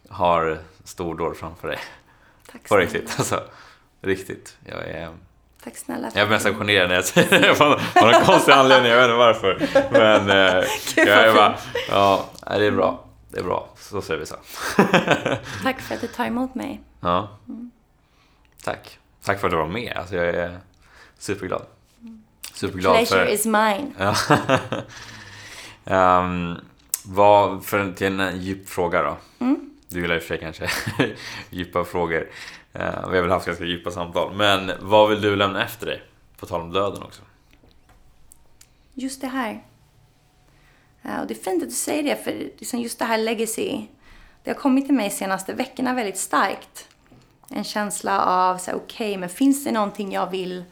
[0.08, 1.78] har stordåd framför dig.
[2.52, 3.42] Tack På riktigt, alltså.
[4.06, 4.56] Riktigt.
[4.64, 5.10] Jag är...
[5.64, 6.10] Tack snälla.
[6.14, 8.90] Jag blir nästan generad när jag säger det av någon konstig anledning.
[8.92, 9.68] Jag vet inte varför.
[9.90, 10.64] Men eh,
[11.06, 11.58] jag är bara,
[11.88, 13.04] ja, det är bra.
[13.30, 13.68] Det är bra.
[13.78, 14.34] Så säger vi så.
[15.62, 16.80] Tack för att du tar emot mig.
[17.00, 17.38] Ja.
[17.48, 17.70] Mm.
[18.64, 18.98] Tack.
[19.24, 19.92] Tack för att du var med.
[19.96, 20.58] Alltså jag är
[21.18, 21.62] superglad.
[22.52, 23.32] Superglad Pleasure för...
[23.32, 23.92] is mine.
[25.84, 26.60] um,
[27.04, 29.16] vad, för till en djup fråga då.
[29.38, 29.70] Mm.
[29.88, 30.70] Du gillar i och för sig kanske
[31.50, 32.28] djupa frågor.
[32.78, 34.34] Eh, vi har väl haft ganska djupa samtal.
[34.34, 36.02] Men vad vill du lämna efter dig?
[36.36, 37.22] På tal om döden också.
[38.94, 39.64] Just det här.
[41.04, 43.86] Uh, och det är fint att du säger det, för liksom just det här legacy.
[44.42, 46.88] Det har kommit till mig de senaste veckorna väldigt starkt.
[47.50, 50.64] En känsla av, okej, okay, men finns det någonting jag vill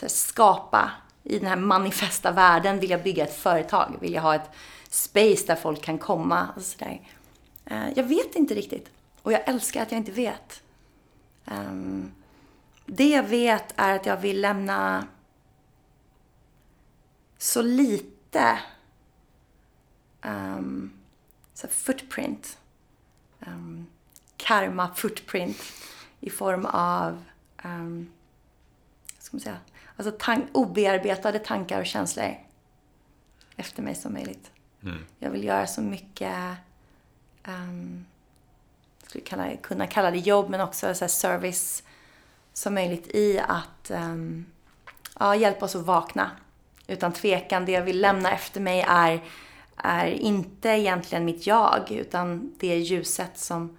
[0.00, 0.90] här, skapa
[1.22, 2.80] i den här manifesta världen?
[2.80, 3.96] Vill jag bygga ett företag?
[4.00, 4.50] Vill jag ha ett
[4.90, 6.48] space där folk kan komma?
[6.56, 7.00] Och så där.
[7.70, 8.90] Uh, jag vet inte riktigt.
[9.22, 10.61] Och jag älskar att jag inte vet.
[11.44, 12.12] Um,
[12.86, 15.06] det jag vet är att jag vill lämna
[17.38, 18.58] så lite
[20.22, 20.92] um,
[21.54, 22.58] så footprint.
[23.46, 23.86] Um,
[24.36, 25.62] karma footprint
[26.20, 27.24] i form av
[27.64, 28.10] um,
[29.18, 29.58] ska man säga,
[29.96, 32.34] alltså tan obearbetade tankar och känslor
[33.56, 34.50] efter mig som möjligt.
[34.82, 35.04] Mm.
[35.18, 36.56] Jag vill göra så mycket,
[37.46, 38.06] um,
[39.12, 41.82] skulle kalla, kunna kalla det jobb, men också så service
[42.52, 44.46] som möjligt i att um,
[45.20, 46.30] ja, hjälpa oss att vakna.
[46.86, 49.22] Utan tvekan, det jag vill lämna efter mig är,
[49.76, 53.78] är inte egentligen mitt jag, utan det ljuset som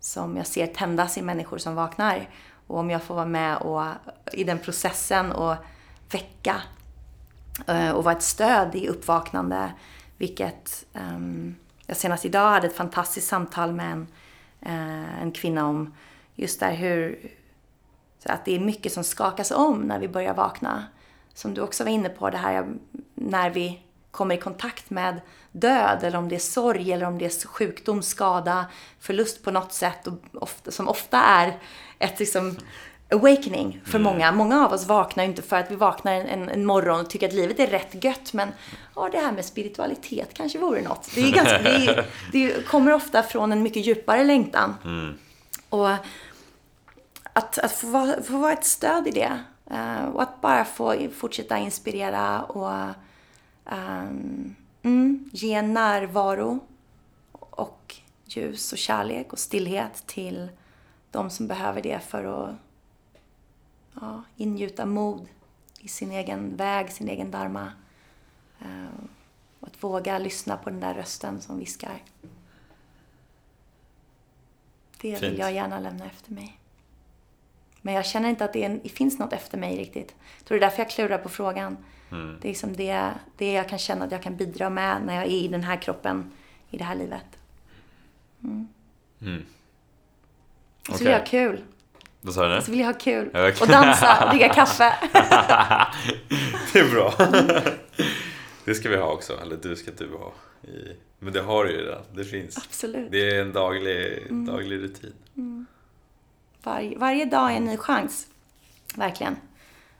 [0.00, 2.28] som jag ser tändas i människor som vaknar.
[2.66, 3.84] Och om jag får vara med och,
[4.32, 5.56] i den processen och
[6.10, 6.62] väcka
[7.66, 9.72] eh, och vara ett stöd i uppvaknande.
[10.16, 14.06] Vilket um, jag senast idag hade ett fantastiskt samtal med en,
[14.62, 15.94] Eh, en kvinna om
[16.34, 17.30] just där hur
[18.24, 20.84] att det är mycket som skakas om när vi börjar vakna.
[21.34, 22.66] Som du också var inne på, det här
[23.14, 25.20] när vi kommer i kontakt med
[25.52, 28.66] död eller om det är sorg eller om det är sjukdom, skada,
[29.00, 31.58] förlust på något sätt och ofta, som ofta är
[31.98, 32.56] ett liksom
[33.12, 34.12] awakening för mm.
[34.12, 34.32] många.
[34.32, 37.28] Många av oss vaknar ju inte för att vi vaknar en, en, morgon och tycker
[37.28, 38.48] att livet är rätt gött men
[38.94, 41.10] ja, det här med spiritualitet kanske vore något.
[41.14, 44.74] Det, är ganska, det, det kommer ofta från en mycket djupare längtan.
[44.84, 45.14] Mm.
[45.68, 45.90] Och
[47.32, 49.38] att, att få, vara, få vara ett stöd i det
[49.70, 52.94] Uh, och att bara få fortsätta inspirera och
[53.64, 56.60] um, mm, ge närvaro
[57.32, 60.48] och ljus och kärlek och stillhet till
[61.10, 62.54] de som behöver det för att
[64.00, 65.28] ja, ingjuta mod
[65.80, 67.72] i sin egen väg, sin egen dharma.
[69.60, 72.02] Och att våga lyssna på den där rösten som viskar.
[75.00, 76.58] Det vill jag gärna lämna efter mig.
[77.82, 80.14] Men jag känner inte att det, en, det, finns något efter mig riktigt.
[80.38, 81.76] Jag tror det är därför jag klurar på frågan.
[82.10, 82.36] Mm.
[82.40, 85.24] Det är liksom det, det jag kan känna att jag kan bidra med när jag
[85.24, 86.32] är i den här kroppen,
[86.70, 87.38] i det här livet.
[88.42, 88.68] Mm.
[89.20, 89.44] Mm.
[90.88, 91.64] Och så jag ha kul.
[92.24, 92.56] Vad sa du?
[92.56, 93.28] Och så vill jag ha kul.
[93.60, 94.94] Och dansa och dricka kaffe.
[96.72, 97.14] det är bra.
[98.64, 99.40] det ska vi ha också.
[99.42, 100.32] Eller du ska du ha.
[100.70, 100.96] I...
[101.18, 102.02] Men det har du ju redan.
[102.14, 102.56] Det finns.
[102.56, 103.10] Absolut.
[103.10, 104.46] Det är en daglig, mm.
[104.46, 105.12] daglig rutin.
[105.36, 105.66] Mm.
[106.62, 108.26] Var, varje dag är en ny chans.
[108.96, 109.36] Verkligen.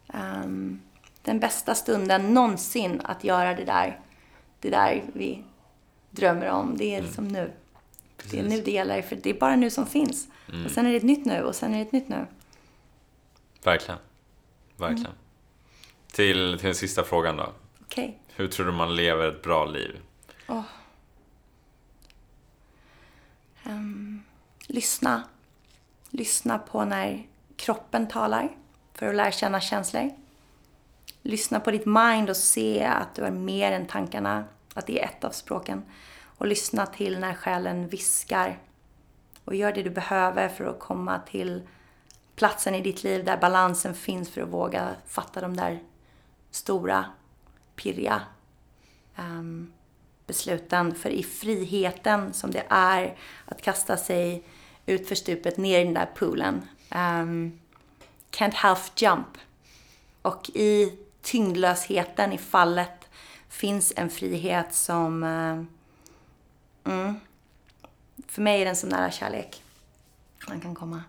[0.06, 0.80] Um,
[1.22, 4.00] den bästa stunden någonsin att göra det där,
[4.60, 5.44] det där vi
[6.10, 7.12] drömmer om, det är mm.
[7.12, 7.50] som nu.
[8.16, 8.32] Precis.
[8.32, 10.28] Det är nu det gäller, för det är bara nu som finns.
[10.52, 10.66] Mm.
[10.66, 12.26] Och sen är det ett nytt nu och sen är det ett nytt nu.
[13.64, 13.98] Verkligen.
[14.76, 15.06] Verkligen.
[15.06, 15.18] Mm.
[16.12, 17.52] Till, till den sista frågan då.
[17.80, 18.12] Okay.
[18.34, 20.00] Hur tror du man lever ett bra liv?
[20.48, 20.62] Oh.
[23.64, 24.22] Um,
[24.66, 25.22] lyssna.
[26.10, 27.26] Lyssna på när
[27.56, 28.48] kroppen talar
[28.94, 30.10] för att lära känna känslor.
[31.22, 35.04] Lyssna på ditt mind och se att du är mer än tankarna, att det är
[35.04, 35.82] ett av språken.
[36.24, 38.58] Och lyssna till när själen viskar.
[39.44, 41.62] Och gör det du behöver för att komma till
[42.36, 45.82] platsen i ditt liv där balansen finns för att våga fatta de där
[46.50, 47.04] stora,
[47.76, 48.22] pirriga
[49.16, 49.72] um,
[50.26, 50.94] besluten.
[50.94, 54.44] För i friheten som det är att kasta sig
[54.86, 56.68] ut för stupet ner i den där poolen.
[56.94, 57.60] Um,
[58.30, 59.38] can't half jump.
[60.22, 63.08] Och i tyngdlösheten, i fallet,
[63.48, 65.22] finns en frihet som...
[65.22, 65.64] Uh,
[66.84, 67.20] mm,
[68.32, 69.62] för mig är den så nära kärlek
[70.48, 71.02] man kan komma.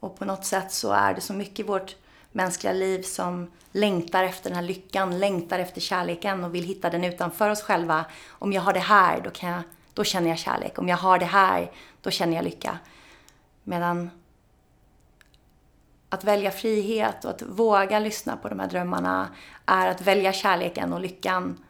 [0.00, 1.96] Och på något sätt så är det så mycket i vårt
[2.32, 7.04] mänskliga liv som längtar efter den här lyckan, längtar efter kärleken och vill hitta den
[7.04, 8.04] utanför oss själva.
[8.28, 9.62] Om jag har det här, då, kan jag,
[9.94, 10.78] då känner jag kärlek.
[10.78, 11.70] Om jag har det här,
[12.00, 12.78] då känner jag lycka.
[13.64, 14.10] Medan
[16.08, 19.28] att välja frihet och att våga lyssna på de här drömmarna
[19.66, 21.64] är att välja kärleken och lyckan.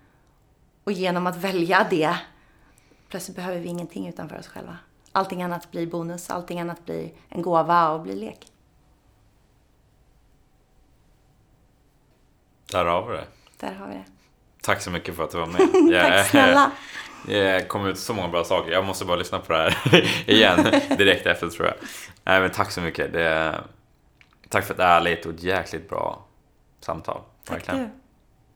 [0.85, 2.17] Och genom att välja det,
[3.17, 4.79] plötsligt behöver vi ingenting utanför oss själva.
[5.13, 8.47] Allting annat blir bonus, allting annat blir en gåva och blir lek.
[12.73, 13.27] Där har vi det.
[13.57, 14.05] Där har vi det.
[14.63, 15.61] Tack så mycket för att du var med.
[15.93, 16.71] Jag, Tack snälla.
[17.27, 18.73] Det kom ut så många bra saker.
[18.73, 19.95] Jag måste bara lyssna på det här
[20.31, 21.77] igen direkt efter tror jag.
[22.25, 23.13] Nej, men tack så mycket.
[23.13, 23.61] Det,
[24.49, 26.25] tack för ett ärligt och jäkligt bra
[26.81, 27.21] samtal.
[27.45, 27.81] Tack Verkligen.
[27.81, 27.91] du.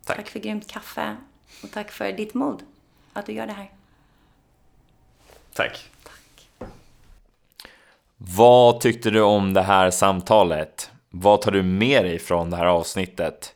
[0.04, 0.16] Tack.
[0.16, 1.16] tack för grymt kaffe.
[1.62, 2.62] Och tack för ditt mod
[3.12, 3.79] att du gör det här.
[5.60, 5.84] Tack.
[6.02, 6.68] Tack.
[8.16, 10.90] Vad tyckte du om det här samtalet?
[11.10, 13.54] Vad tar du med dig från det här avsnittet?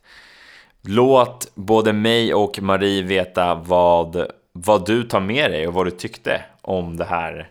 [0.83, 5.91] Låt både mig och Marie veta vad, vad du tar med dig och vad du
[5.91, 7.49] tyckte om det här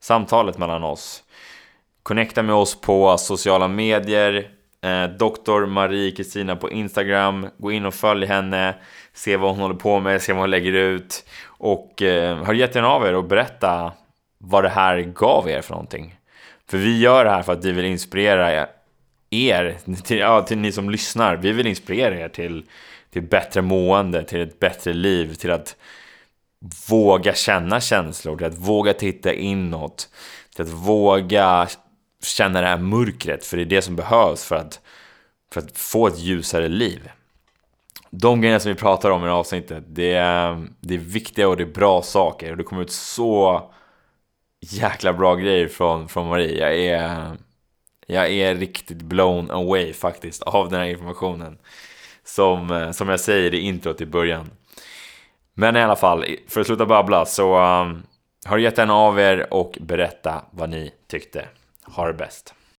[0.00, 1.22] samtalet mellan oss.
[2.02, 4.50] Connecta med oss på sociala medier,
[4.80, 5.66] eh, Dr.
[5.66, 7.46] Marie Kristina på Instagram.
[7.58, 8.74] Gå in och följ henne,
[9.12, 11.24] se vad hon håller på med, se vad hon lägger ut.
[11.62, 13.92] Och eh, hör jättegärna av er och berätta
[14.38, 16.14] vad det här gav er för någonting.
[16.68, 18.66] För vi gör det här för att vi vill inspirera
[19.30, 21.36] er, till, ja, till ni som lyssnar.
[21.36, 22.64] Vi vill inspirera er till,
[23.10, 25.76] till bättre mående, till ett bättre liv, till att
[26.88, 30.08] våga känna känslor, till att våga titta inåt,
[30.54, 31.68] till att våga
[32.22, 34.80] känna det här mörkret, för det är det som behövs för att,
[35.52, 37.10] för att få ett ljusare liv.
[38.14, 41.48] De grejerna som vi pratar om i det här avsnittet, det är, det är viktiga
[41.48, 43.62] och det är bra saker och det kommer ut så
[44.60, 46.60] jäkla bra grejer från, från Marie.
[46.60, 47.36] Jag är
[48.06, 51.58] jag är riktigt blown away faktiskt av den här informationen.
[52.24, 54.50] Som, som jag säger i introt i början.
[55.54, 58.02] Men i alla fall, för att sluta babbla så um,
[58.44, 61.48] hör jättegärna av er och berätta vad ni tyckte.
[61.84, 62.54] Ha det bäst!